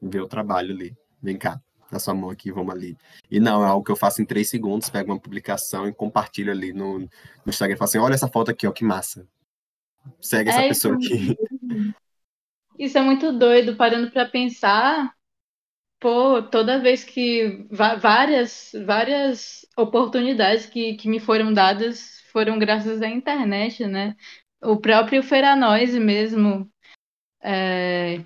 ver 0.00 0.20
o 0.20 0.28
trabalho 0.28 0.72
ali. 0.72 0.96
Vem 1.20 1.36
cá, 1.36 1.60
na 1.90 1.98
sua 1.98 2.14
mão 2.14 2.30
aqui, 2.30 2.52
vamos 2.52 2.72
ali. 2.72 2.96
E 3.28 3.40
não, 3.40 3.64
é 3.64 3.66
algo 3.66 3.84
que 3.84 3.90
eu 3.90 3.96
faço 3.96 4.22
em 4.22 4.24
três 4.24 4.48
segundos, 4.48 4.88
pego 4.88 5.10
uma 5.10 5.18
publicação 5.18 5.88
e 5.88 5.92
compartilho 5.92 6.52
ali 6.52 6.72
no, 6.72 7.00
no 7.00 7.08
Instagram. 7.46 7.76
Falo 7.76 7.88
assim, 7.88 7.98
olha 7.98 8.14
essa 8.14 8.28
foto 8.28 8.50
aqui, 8.52 8.66
ó, 8.66 8.70
que 8.70 8.84
massa. 8.84 9.26
Segue 10.20 10.50
essa 10.50 10.62
é, 10.62 10.68
pessoa 10.68 10.94
aqui. 10.94 11.36
Isso 12.78 12.96
é 12.96 13.02
muito 13.02 13.32
doido, 13.32 13.76
parando 13.76 14.10
para 14.10 14.26
pensar 14.26 15.12
Pô, 16.00 16.40
toda 16.42 16.78
vez 16.80 17.02
que 17.02 17.66
várias, 17.70 18.70
várias 18.86 19.66
oportunidades 19.76 20.66
que, 20.66 20.94
que 20.94 21.08
me 21.08 21.18
foram 21.18 21.52
dadas 21.52 22.20
foram 22.30 22.56
graças 22.58 23.02
à 23.02 23.08
internet, 23.08 23.84
né? 23.84 24.14
O 24.62 24.76
próprio 24.76 25.22
Feranoise 25.24 25.98
mesmo, 25.98 26.70
é, 27.42 28.24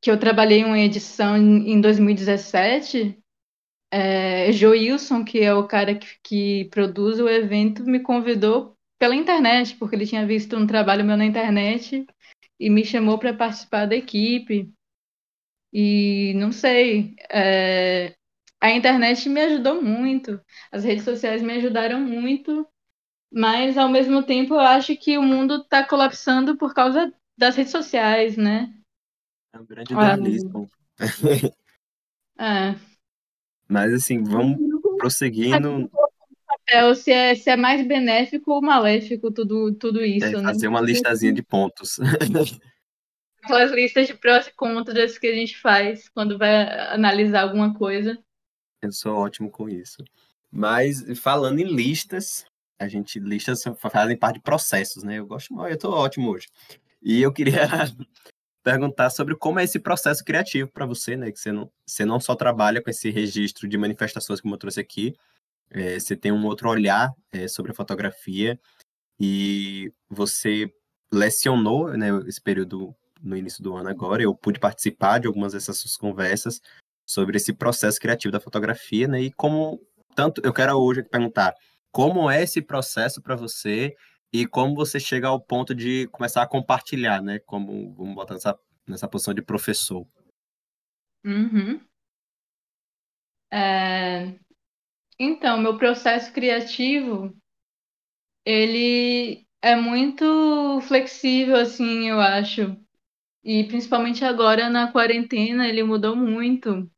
que 0.00 0.10
eu 0.10 0.18
trabalhei 0.18 0.60
em 0.60 0.64
uma 0.64 0.78
edição 0.78 1.36
em 1.36 1.80
2017, 1.80 3.16
é, 3.92 4.50
Joilson, 4.50 5.24
que 5.24 5.40
é 5.40 5.54
o 5.54 5.66
cara 5.68 5.94
que, 5.94 6.18
que 6.24 6.64
produz 6.70 7.20
o 7.20 7.28
evento, 7.28 7.84
me 7.84 8.00
convidou 8.00 8.71
pela 9.02 9.16
internet, 9.16 9.74
porque 9.74 9.96
ele 9.96 10.06
tinha 10.06 10.24
visto 10.24 10.56
um 10.56 10.64
trabalho 10.64 11.04
meu 11.04 11.16
na 11.16 11.24
internet 11.24 12.06
e 12.60 12.70
me 12.70 12.84
chamou 12.84 13.18
para 13.18 13.34
participar 13.34 13.84
da 13.84 13.96
equipe. 13.96 14.72
E 15.72 16.32
não 16.36 16.52
sei, 16.52 17.16
é, 17.28 18.14
a 18.60 18.70
internet 18.70 19.28
me 19.28 19.40
ajudou 19.40 19.82
muito, 19.82 20.40
as 20.70 20.84
redes 20.84 21.02
sociais 21.02 21.42
me 21.42 21.52
ajudaram 21.54 21.98
muito, 21.98 22.64
mas 23.28 23.76
ao 23.76 23.88
mesmo 23.88 24.22
tempo 24.22 24.54
eu 24.54 24.60
acho 24.60 24.96
que 24.96 25.18
o 25.18 25.22
mundo 25.22 25.62
está 25.62 25.84
colapsando 25.84 26.56
por 26.56 26.72
causa 26.72 27.12
das 27.36 27.56
redes 27.56 27.72
sociais, 27.72 28.36
né? 28.36 28.72
É 29.52 29.58
um 29.58 29.66
grande 29.66 29.92
dualismo. 29.92 30.70
É. 32.38 32.76
Mas 33.68 33.92
assim, 33.94 34.22
vamos 34.22 34.58
prosseguindo. 34.98 35.90
Papel, 36.72 36.94
se 36.94 37.12
é, 37.12 37.34
se 37.34 37.50
é 37.50 37.56
mais 37.56 37.86
benéfico 37.86 38.52
ou 38.52 38.62
maléfico 38.62 39.30
tudo, 39.30 39.74
tudo 39.74 40.02
isso, 40.02 40.24
é, 40.24 40.42
fazer 40.42 40.62
né? 40.62 40.68
uma 40.68 40.80
listazinha 40.80 41.32
de 41.32 41.42
pontos. 41.42 41.98
aquelas 43.42 43.72
listas 43.72 44.06
de 44.06 44.14
prós 44.14 44.46
e 44.46 44.52
contras 44.54 45.18
que 45.18 45.26
a 45.26 45.34
gente 45.34 45.58
faz 45.58 46.08
quando 46.08 46.38
vai 46.38 46.64
analisar 46.88 47.42
alguma 47.42 47.74
coisa. 47.74 48.18
Eu 48.80 48.92
sou 48.92 49.16
ótimo 49.16 49.50
com 49.50 49.68
isso. 49.68 50.02
Mas 50.50 51.04
falando 51.20 51.58
em 51.58 51.74
listas, 51.74 52.46
a 52.78 52.88
gente 52.88 53.18
listas 53.18 53.62
fazem 53.90 54.16
parte 54.16 54.36
de 54.36 54.42
processos, 54.42 55.02
né? 55.02 55.18
Eu 55.18 55.26
gosto, 55.26 55.54
eu 55.66 55.78
tô 55.78 55.90
ótimo 55.90 56.30
hoje. 56.30 56.48
E 57.02 57.20
eu 57.20 57.32
queria 57.32 57.68
perguntar 58.62 59.10
sobre 59.10 59.34
como 59.34 59.58
é 59.58 59.64
esse 59.64 59.78
processo 59.78 60.24
criativo 60.24 60.70
para 60.70 60.86
você, 60.86 61.16
né? 61.16 61.30
Que 61.30 61.38
você 61.38 61.52
não, 61.52 61.70
você 61.84 62.04
não 62.04 62.20
só 62.20 62.34
trabalha 62.34 62.80
com 62.80 62.90
esse 62.90 63.10
registro 63.10 63.68
de 63.68 63.76
manifestações 63.76 64.40
como 64.40 64.54
eu 64.54 64.58
trouxe 64.58 64.80
aqui, 64.80 65.14
é, 65.72 65.98
você 65.98 66.16
tem 66.16 66.30
um 66.32 66.44
outro 66.46 66.68
olhar 66.68 67.10
é, 67.32 67.48
sobre 67.48 67.72
a 67.72 67.74
fotografia 67.74 68.58
e 69.18 69.92
você 70.08 70.72
lecionou 71.12 71.96
né, 71.96 72.08
esse 72.26 72.40
período 72.40 72.94
no 73.22 73.36
início 73.36 73.62
do 73.62 73.76
ano 73.76 73.88
agora, 73.88 74.22
eu 74.22 74.34
pude 74.34 74.58
participar 74.58 75.18
de 75.18 75.26
algumas 75.26 75.52
dessas 75.52 75.78
suas 75.78 75.96
conversas 75.96 76.60
sobre 77.06 77.36
esse 77.36 77.52
processo 77.52 78.00
criativo 78.00 78.32
da 78.32 78.40
fotografia, 78.40 79.06
né? 79.06 79.20
E 79.20 79.32
como 79.32 79.80
tanto 80.14 80.40
eu 80.44 80.52
quero 80.52 80.72
hoje 80.74 81.02
perguntar 81.02 81.54
como 81.92 82.30
é 82.30 82.42
esse 82.42 82.60
processo 82.60 83.22
para 83.22 83.36
você 83.36 83.94
e 84.32 84.46
como 84.46 84.74
você 84.74 84.98
chega 84.98 85.28
ao 85.28 85.40
ponto 85.40 85.74
de 85.74 86.08
começar 86.08 86.42
a 86.42 86.48
compartilhar, 86.48 87.22
né? 87.22 87.38
Como 87.40 87.94
vamos 87.94 88.14
botar 88.14 88.34
nessa, 88.34 88.58
nessa 88.86 89.08
posição 89.08 89.34
de 89.34 89.42
professor. 89.42 90.06
Uhum. 91.24 91.80
É... 93.52 94.34
Então, 95.18 95.58
meu 95.58 95.78
processo 95.78 96.30
criativo, 96.34 97.34
ele 98.44 99.46
é 99.60 99.76
muito 99.76 100.80
flexível, 100.82 101.56
assim, 101.56 102.08
eu 102.08 102.20
acho. 102.20 102.76
E 103.44 103.64
principalmente 103.64 104.24
agora 104.24 104.70
na 104.70 104.92
quarentena, 104.92 105.68
ele 105.68 105.82
mudou 105.84 106.16
muito. 106.16 106.90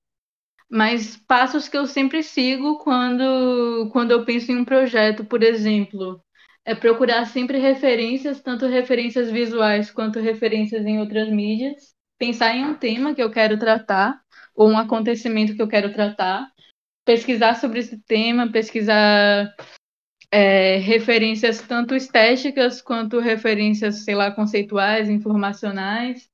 Mas 0.71 1.17
passos 1.17 1.69
que 1.69 1.77
eu 1.79 1.87
sempre 1.87 2.23
sigo 2.23 2.79
quando, 2.79 3.91
quando 3.93 4.13
eu 4.13 4.25
penso 4.25 4.53
em 4.53 4.59
um 4.59 4.65
projeto, 4.65 5.25
por 5.25 5.43
exemplo, 5.43 6.23
é 6.65 6.75
procurar 6.75 7.27
sempre 7.27 7.59
referências, 7.59 8.43
tanto 8.43 8.67
referências 8.67 9.31
visuais 9.31 9.91
quanto 9.91 10.21
referências 10.21 10.85
em 10.87 11.01
outras 11.01 11.29
mídias. 11.31 11.95
Pensar 12.19 12.57
em 12.57 12.65
um 12.67 12.75
tema 12.75 13.15
que 13.15 13.23
eu 13.23 13.31
quero 13.31 13.59
tratar, 13.59 14.21
ou 14.55 14.71
um 14.71 14.79
acontecimento 14.79 15.57
que 15.57 15.63
eu 15.63 15.69
quero 15.69 15.93
tratar. 15.93 16.49
Pesquisar 17.05 17.55
sobre 17.57 17.81
esse 17.81 17.99
tema, 17.99 18.51
pesquisar 18.51 19.55
é, 20.31 20.79
referências 20.79 21.61
tanto 21.63 21.95
estéticas 21.95 22.83
quanto 22.83 23.21
referências, 23.21 24.05
sei 24.05 24.15
lá, 24.15 24.31
conceituais, 24.31 25.09
informacionais. 25.09 26.29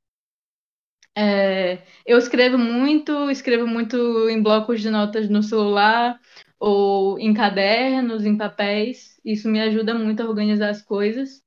É, 1.16 1.82
eu 2.06 2.16
escrevo 2.18 2.56
muito, 2.56 3.30
escrevo 3.30 3.66
muito 3.66 4.28
em 4.28 4.42
blocos 4.42 4.80
de 4.80 4.90
notas 4.90 5.28
no 5.28 5.42
celular 5.42 6.18
ou 6.58 7.18
em 7.18 7.34
cadernos, 7.34 8.24
em 8.24 8.36
papéis. 8.36 9.20
Isso 9.24 9.48
me 9.48 9.60
ajuda 9.60 9.94
muito 9.94 10.22
a 10.22 10.26
organizar 10.28 10.70
as 10.70 10.82
coisas. 10.82 11.42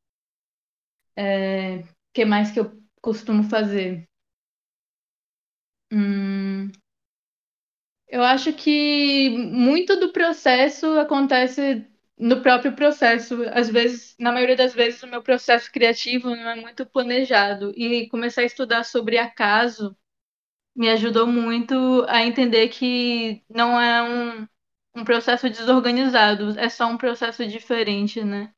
O 1.18 1.22
é, 1.22 1.84
que 2.14 2.26
mais 2.26 2.52
que 2.52 2.60
eu 2.60 2.72
costumo 3.02 3.44
fazer? 3.44 4.08
Hum, 5.92 6.72
eu 8.14 8.24
acho 8.24 8.54
que 8.54 9.30
muito 9.32 9.96
do 10.00 10.12
processo 10.14 10.86
acontece 11.00 11.84
no 12.18 12.42
próprio 12.44 12.76
processo. 12.76 13.44
Às 13.52 13.70
vezes, 13.70 14.16
na 14.20 14.32
maioria 14.32 14.56
das 14.56 14.72
vezes, 14.74 15.02
o 15.02 15.08
meu 15.08 15.24
processo 15.24 15.72
criativo 15.72 16.30
não 16.30 16.50
é 16.52 16.56
muito 16.56 16.86
planejado. 16.86 17.74
E 17.76 18.08
começar 18.10 18.42
a 18.42 18.46
estudar 18.46 18.84
sobre 18.86 19.18
acaso 19.18 19.98
me 20.76 20.90
ajudou 20.90 21.28
muito 21.28 22.06
a 22.10 22.24
entender 22.26 22.70
que 22.70 23.44
não 23.50 23.80
é 23.82 24.04
um, 24.04 24.48
um 25.02 25.06
processo 25.06 25.50
desorganizado, 25.50 26.58
é 26.60 26.70
só 26.70 26.88
um 26.88 26.98
processo 26.98 27.46
diferente, 27.48 28.24
né? 28.24 28.54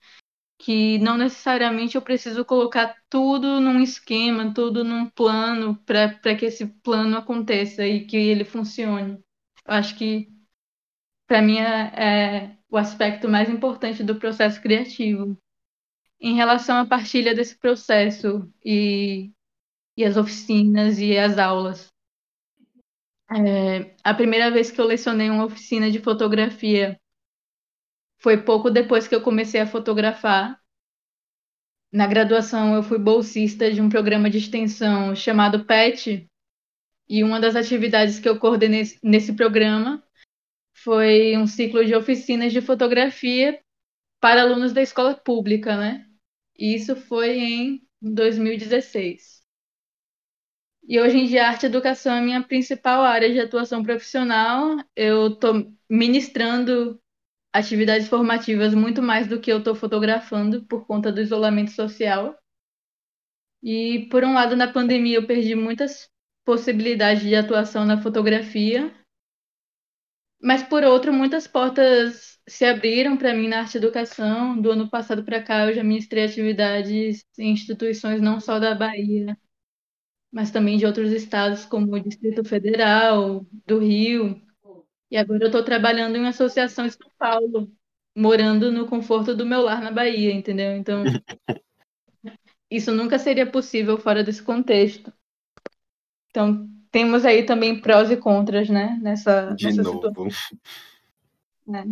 Que 0.59 0.99
não 0.99 1.17
necessariamente 1.17 1.95
eu 1.97 2.03
preciso 2.03 2.45
colocar 2.45 2.95
tudo 3.09 3.61
num 3.61 3.81
esquema, 3.81 4.53
tudo 4.53 4.83
num 4.83 5.09
plano 5.09 5.77
para 5.85 6.35
que 6.37 6.45
esse 6.47 6.67
plano 6.67 7.17
aconteça 7.17 7.87
e 7.87 8.05
que 8.07 8.17
ele 8.17 8.45
funcione. 8.45 9.24
Eu 9.67 9.73
acho 9.73 9.97
que 9.97 10.29
para 11.27 11.41
mim 11.41 11.57
é, 11.57 12.43
é 12.43 12.57
o 12.69 12.77
aspecto 12.77 13.27
mais 13.27 13.49
importante 13.49 14.03
do 14.03 14.19
processo 14.19 14.61
criativo. 14.61 15.37
Em 16.19 16.35
relação 16.35 16.77
à 16.77 16.85
partilha 16.85 17.35
desse 17.35 17.57
processo 17.57 18.51
e, 18.63 19.31
e 19.97 20.05
as 20.05 20.17
oficinas 20.17 20.99
e 20.99 21.17
as 21.17 21.37
aulas. 21.37 21.93
É, 23.31 23.95
a 24.03 24.13
primeira 24.13 24.51
vez 24.51 24.69
que 24.69 24.79
eu 24.79 24.85
lecionei 24.85 25.29
uma 25.29 25.45
oficina 25.45 25.89
de 25.89 25.99
fotografia 25.99 26.99
foi 28.19 28.43
pouco 28.43 28.69
depois 28.69 29.07
que 29.07 29.15
eu 29.15 29.21
comecei 29.21 29.59
a 29.59 29.67
fotografar. 29.67 30.59
Na 31.91 32.07
graduação, 32.07 32.75
eu 32.75 32.83
fui 32.83 32.97
bolsista 32.97 33.71
de 33.71 33.81
um 33.81 33.89
programa 33.89 34.29
de 34.29 34.37
extensão 34.37 35.15
chamado 35.15 35.65
PET, 35.65 36.29
e 37.07 37.23
uma 37.23 37.39
das 37.39 37.55
atividades 37.55 38.19
que 38.19 38.27
eu 38.27 38.39
coordenei 38.39 38.83
nesse 39.03 39.33
programa 39.33 40.03
foi 40.73 41.37
um 41.37 41.47
ciclo 41.47 41.85
de 41.85 41.95
oficinas 41.95 42.51
de 42.51 42.61
fotografia 42.61 43.59
para 44.19 44.41
alunos 44.41 44.73
da 44.73 44.81
escola 44.81 45.15
pública, 45.15 45.77
né? 45.77 46.07
E 46.57 46.75
isso 46.75 46.95
foi 46.95 47.37
em 47.37 47.87
2016. 48.01 49.43
E 50.87 50.99
hoje 50.99 51.17
em 51.17 51.25
dia, 51.25 51.47
arte 51.47 51.63
e 51.63 51.65
educação 51.65 52.13
é 52.13 52.19
a 52.19 52.21
minha 52.21 52.43
principal 52.43 53.03
área 53.03 53.31
de 53.31 53.39
atuação 53.39 53.83
profissional. 53.83 54.77
Eu 54.95 55.27
estou 55.27 55.71
ministrando 55.89 57.01
atividades 57.51 58.07
formativas 58.07 58.73
muito 58.75 59.01
mais 59.01 59.27
do 59.27 59.39
que 59.39 59.51
eu 59.51 59.59
estou 59.59 59.73
fotografando 59.73 60.63
por 60.65 60.85
conta 60.85 61.11
do 61.11 61.21
isolamento 61.21 61.71
social. 61.71 62.37
E, 63.63 64.07
por 64.11 64.23
um 64.23 64.33
lado, 64.33 64.55
na 64.55 64.71
pandemia, 64.71 65.17
eu 65.17 65.25
perdi 65.25 65.55
muitas 65.55 66.07
possibilidades 66.45 67.23
de 67.23 67.35
atuação 67.35 67.85
na 67.85 68.01
fotografia, 68.01 68.93
mas, 70.41 70.63
por 70.63 70.83
outro, 70.83 71.11
muitas 71.13 71.47
portas 71.47 72.39
se 72.47 72.65
abriram 72.65 73.17
para 73.17 73.33
mim 73.33 73.47
na 73.47 73.59
arte 73.61 73.77
educação. 73.77 74.59
Do 74.61 74.71
ano 74.71 74.89
passado 74.89 75.23
para 75.23 75.41
cá, 75.41 75.65
eu 75.65 75.73
já 75.73 75.83
ministrei 75.83 76.25
atividades 76.25 77.25
em 77.39 77.51
instituições 77.51 78.21
não 78.21 78.39
só 78.39 78.59
da 78.59 78.75
Bahia, 78.75 79.37
mas 80.31 80.51
também 80.51 80.77
de 80.77 80.85
outros 80.85 81.11
estados, 81.11 81.65
como 81.65 81.95
o 81.95 81.99
Distrito 81.99 82.43
Federal, 82.43 83.45
do 83.65 83.79
Rio. 83.79 84.41
E 85.11 85.17
agora 85.17 85.43
eu 85.43 85.47
estou 85.47 85.63
trabalhando 85.63 86.17
em 86.17 86.19
uma 86.19 86.29
associação 86.29 86.85
em 86.85 86.89
São 86.91 87.09
Paulo, 87.17 87.71
morando 88.15 88.71
no 88.71 88.87
conforto 88.87 89.35
do 89.35 89.45
meu 89.45 89.61
lar 89.61 89.81
na 89.81 89.91
Bahia, 89.91 90.33
entendeu? 90.33 90.75
Então, 90.77 91.03
isso 92.69 92.91
nunca 92.91 93.17
seria 93.17 93.49
possível 93.49 93.97
fora 93.97 94.23
desse 94.23 94.43
contexto. 94.43 95.11
Então, 96.35 96.67
temos 96.91 97.23
aí 97.23 97.45
também 97.45 97.79
prós 97.79 98.11
e 98.11 98.17
contras, 98.17 98.67
né? 98.67 98.99
Nessa, 99.01 99.51
De 99.51 99.67
nessa 99.67 99.83
novo. 99.83 100.29
situação. 100.29 100.59
É. 101.73 101.85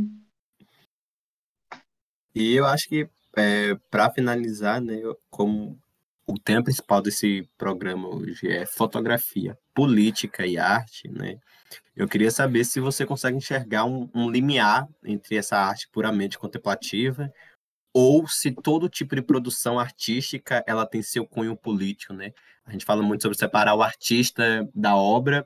E 2.35 2.53
eu 2.53 2.65
acho 2.65 2.89
que, 2.89 3.07
é, 3.37 3.75
para 3.89 4.11
finalizar, 4.11 4.81
né, 4.81 5.01
como 5.29 5.79
o 6.27 6.37
tema 6.37 6.61
principal 6.61 7.01
desse 7.01 7.49
programa 7.57 8.09
hoje 8.09 8.49
é 8.49 8.65
fotografia, 8.65 9.57
política 9.73 10.45
e 10.45 10.57
arte, 10.57 11.07
né? 11.07 11.39
Eu 11.95 12.05
queria 12.05 12.29
saber 12.29 12.65
se 12.65 12.81
você 12.81 13.05
consegue 13.05 13.37
enxergar 13.37 13.85
um, 13.85 14.09
um 14.13 14.29
limiar 14.29 14.89
entre 15.05 15.37
essa 15.37 15.55
arte 15.55 15.87
puramente 15.89 16.37
contemplativa 16.37 17.31
ou 17.93 18.27
se 18.27 18.51
todo 18.51 18.89
tipo 18.89 19.15
de 19.15 19.21
produção 19.21 19.79
artística 19.79 20.61
ela 20.67 20.85
tem 20.85 21.01
seu 21.01 21.25
cunho 21.25 21.55
político, 21.55 22.11
né? 22.11 22.33
A 22.65 22.71
gente 22.71 22.85
fala 22.85 23.03
muito 23.03 23.21
sobre 23.21 23.37
separar 23.37 23.75
o 23.75 23.83
artista 23.83 24.69
da 24.73 24.95
obra. 24.95 25.45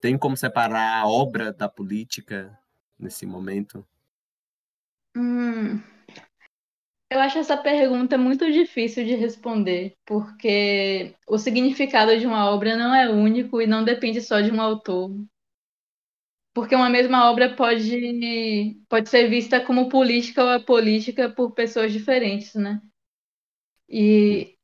Tem 0.00 0.18
como 0.18 0.36
separar 0.36 1.00
a 1.00 1.06
obra 1.06 1.52
da 1.52 1.68
política 1.68 2.58
nesse 2.98 3.24
momento? 3.24 3.86
Hum, 5.16 5.80
eu 7.08 7.20
acho 7.20 7.38
essa 7.38 7.56
pergunta 7.56 8.18
muito 8.18 8.50
difícil 8.50 9.04
de 9.04 9.14
responder, 9.14 9.96
porque 10.04 11.14
o 11.26 11.38
significado 11.38 12.18
de 12.18 12.26
uma 12.26 12.50
obra 12.50 12.76
não 12.76 12.94
é 12.94 13.08
único 13.08 13.62
e 13.62 13.66
não 13.66 13.84
depende 13.84 14.20
só 14.20 14.40
de 14.40 14.50
um 14.50 14.60
autor. 14.60 15.10
Porque 16.52 16.74
uma 16.74 16.90
mesma 16.90 17.30
obra 17.30 17.54
pode, 17.54 18.80
pode 18.88 19.08
ser 19.08 19.28
vista 19.28 19.60
como 19.64 19.88
política 19.88 20.42
ou 20.42 20.50
apolítica 20.50 21.30
por 21.30 21.52
pessoas 21.52 21.92
diferentes, 21.92 22.54
né? 22.54 22.82
E, 23.88 24.55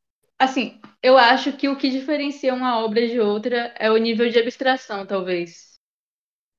assim, 0.42 0.80
eu 1.02 1.16
acho 1.16 1.52
que 1.56 1.68
o 1.68 1.76
que 1.76 1.90
diferencia 1.90 2.54
uma 2.54 2.78
obra 2.78 3.06
de 3.06 3.20
outra 3.20 3.74
é 3.78 3.90
o 3.90 3.96
nível 3.96 4.28
de 4.30 4.38
abstração, 4.38 5.06
talvez. 5.06 5.78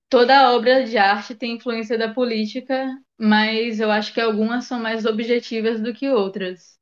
Toda 0.09 0.51
obra 0.51 0.83
de 0.83 0.97
arte 0.97 1.33
tem 1.33 1.55
influência 1.55 1.97
da 1.97 2.13
política, 2.13 2.87
mas 3.17 3.79
eu 3.79 3.91
acho 3.91 4.13
que 4.13 4.21
algumas 4.21 4.65
são 4.65 4.79
mais 4.79 5.05
objetivas 5.05 5.81
do 5.81 5.93
que 5.93 6.09
outras. 6.09 6.77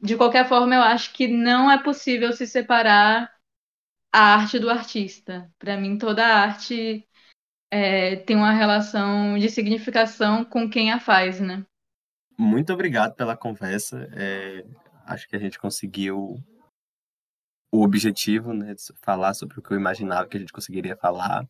De 0.00 0.16
qualquer 0.16 0.46
forma, 0.48 0.74
eu 0.74 0.82
acho 0.82 1.12
que 1.12 1.28
não 1.28 1.70
é 1.70 1.82
possível 1.82 2.32
se 2.32 2.46
separar 2.46 3.32
a 4.12 4.34
arte 4.34 4.58
do 4.58 4.68
artista. 4.68 5.50
Para 5.58 5.76
mim, 5.76 5.96
toda 5.96 6.26
arte 6.26 7.08
é, 7.70 8.16
tem 8.16 8.36
uma 8.36 8.52
relação 8.52 9.38
de 9.38 9.48
significação 9.48 10.44
com 10.44 10.68
quem 10.68 10.92
a 10.92 11.00
faz, 11.00 11.40
né? 11.40 11.64
Muito 12.38 12.72
obrigado 12.72 13.14
pela 13.14 13.36
conversa. 13.36 14.08
É, 14.12 14.64
acho 15.06 15.28
que 15.28 15.36
a 15.36 15.38
gente 15.38 15.58
conseguiu 15.58 16.42
o 17.70 17.82
objetivo, 17.82 18.52
né, 18.52 18.74
de 18.74 18.82
falar 19.00 19.34
sobre 19.34 19.58
o 19.58 19.62
que 19.62 19.72
eu 19.72 19.78
imaginava 19.78 20.28
que 20.28 20.36
a 20.36 20.40
gente 20.40 20.52
conseguiria 20.52 20.96
falar. 20.96 21.48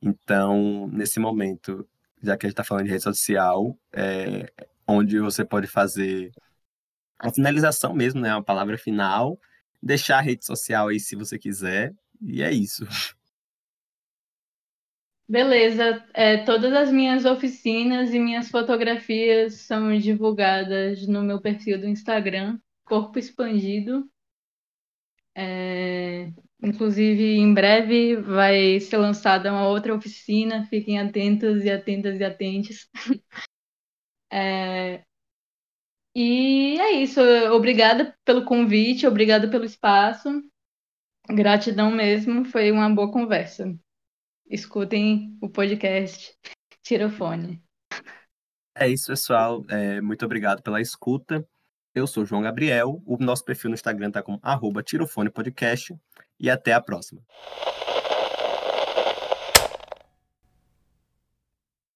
Então, 0.00 0.88
nesse 0.88 1.20
momento, 1.20 1.86
já 2.22 2.36
que 2.36 2.46
a 2.46 2.48
gente 2.48 2.54
está 2.54 2.64
falando 2.64 2.84
de 2.84 2.90
rede 2.90 3.02
social, 3.02 3.78
é, 3.92 4.52
onde 4.86 5.18
você 5.20 5.44
pode 5.44 5.66
fazer 5.66 6.32
a 7.18 7.30
finalização 7.32 7.94
mesmo, 7.94 8.20
né? 8.20 8.30
A 8.30 8.42
palavra 8.42 8.78
final. 8.78 9.38
Deixar 9.82 10.18
a 10.18 10.22
rede 10.22 10.44
social 10.44 10.88
aí 10.88 11.00
se 11.00 11.16
você 11.16 11.38
quiser. 11.38 11.94
E 12.20 12.42
é 12.42 12.50
isso. 12.50 12.86
Beleza. 15.28 16.04
É, 16.14 16.38
todas 16.38 16.72
as 16.72 16.90
minhas 16.90 17.24
oficinas 17.24 18.12
e 18.14 18.18
minhas 18.18 18.48
fotografias 18.50 19.54
são 19.54 19.96
divulgadas 19.98 21.06
no 21.06 21.22
meu 21.22 21.40
perfil 21.40 21.78
do 21.80 21.86
Instagram, 21.88 22.58
Corpo 22.84 23.18
Expandido. 23.18 24.08
É, 25.34 26.30
inclusive, 26.62 27.36
em 27.36 27.52
breve 27.52 28.16
vai 28.16 28.80
ser 28.80 28.96
lançada 28.98 29.52
uma 29.52 29.68
outra 29.68 29.94
oficina. 29.94 30.66
Fiquem 30.66 30.98
atentos 30.98 31.64
e 31.64 31.70
atentas 31.70 32.18
e 32.20 32.24
atentes. 32.24 32.88
É, 34.30 35.04
e 36.14 36.78
é 36.80 36.90
isso. 37.02 37.20
Obrigada 37.52 38.16
pelo 38.24 38.44
convite, 38.44 39.06
obrigada 39.06 39.48
pelo 39.48 39.64
espaço. 39.64 40.28
Gratidão 41.30 41.90
mesmo, 41.92 42.44
foi 42.46 42.72
uma 42.72 42.90
boa 42.90 43.12
conversa. 43.12 43.76
Escutem 44.48 45.36
o 45.42 45.48
podcast 45.48 46.32
Tirofone. 46.82 47.60
É 48.76 48.88
isso, 48.88 49.06
pessoal. 49.06 49.64
É, 49.68 50.00
muito 50.00 50.24
obrigado 50.24 50.62
pela 50.62 50.80
escuta. 50.80 51.44
Eu 51.92 52.06
sou 52.06 52.24
João 52.24 52.42
Gabriel. 52.42 53.02
O 53.04 53.16
nosso 53.16 53.44
perfil 53.44 53.70
no 53.70 53.74
Instagram 53.74 54.08
está 54.08 54.22
com 54.22 54.38
arroba 54.42 54.82
Tirofone 54.82 55.30
Podcast. 55.30 55.96
E 56.38 56.48
até 56.48 56.72
a 56.74 56.80
próxima. 56.80 57.22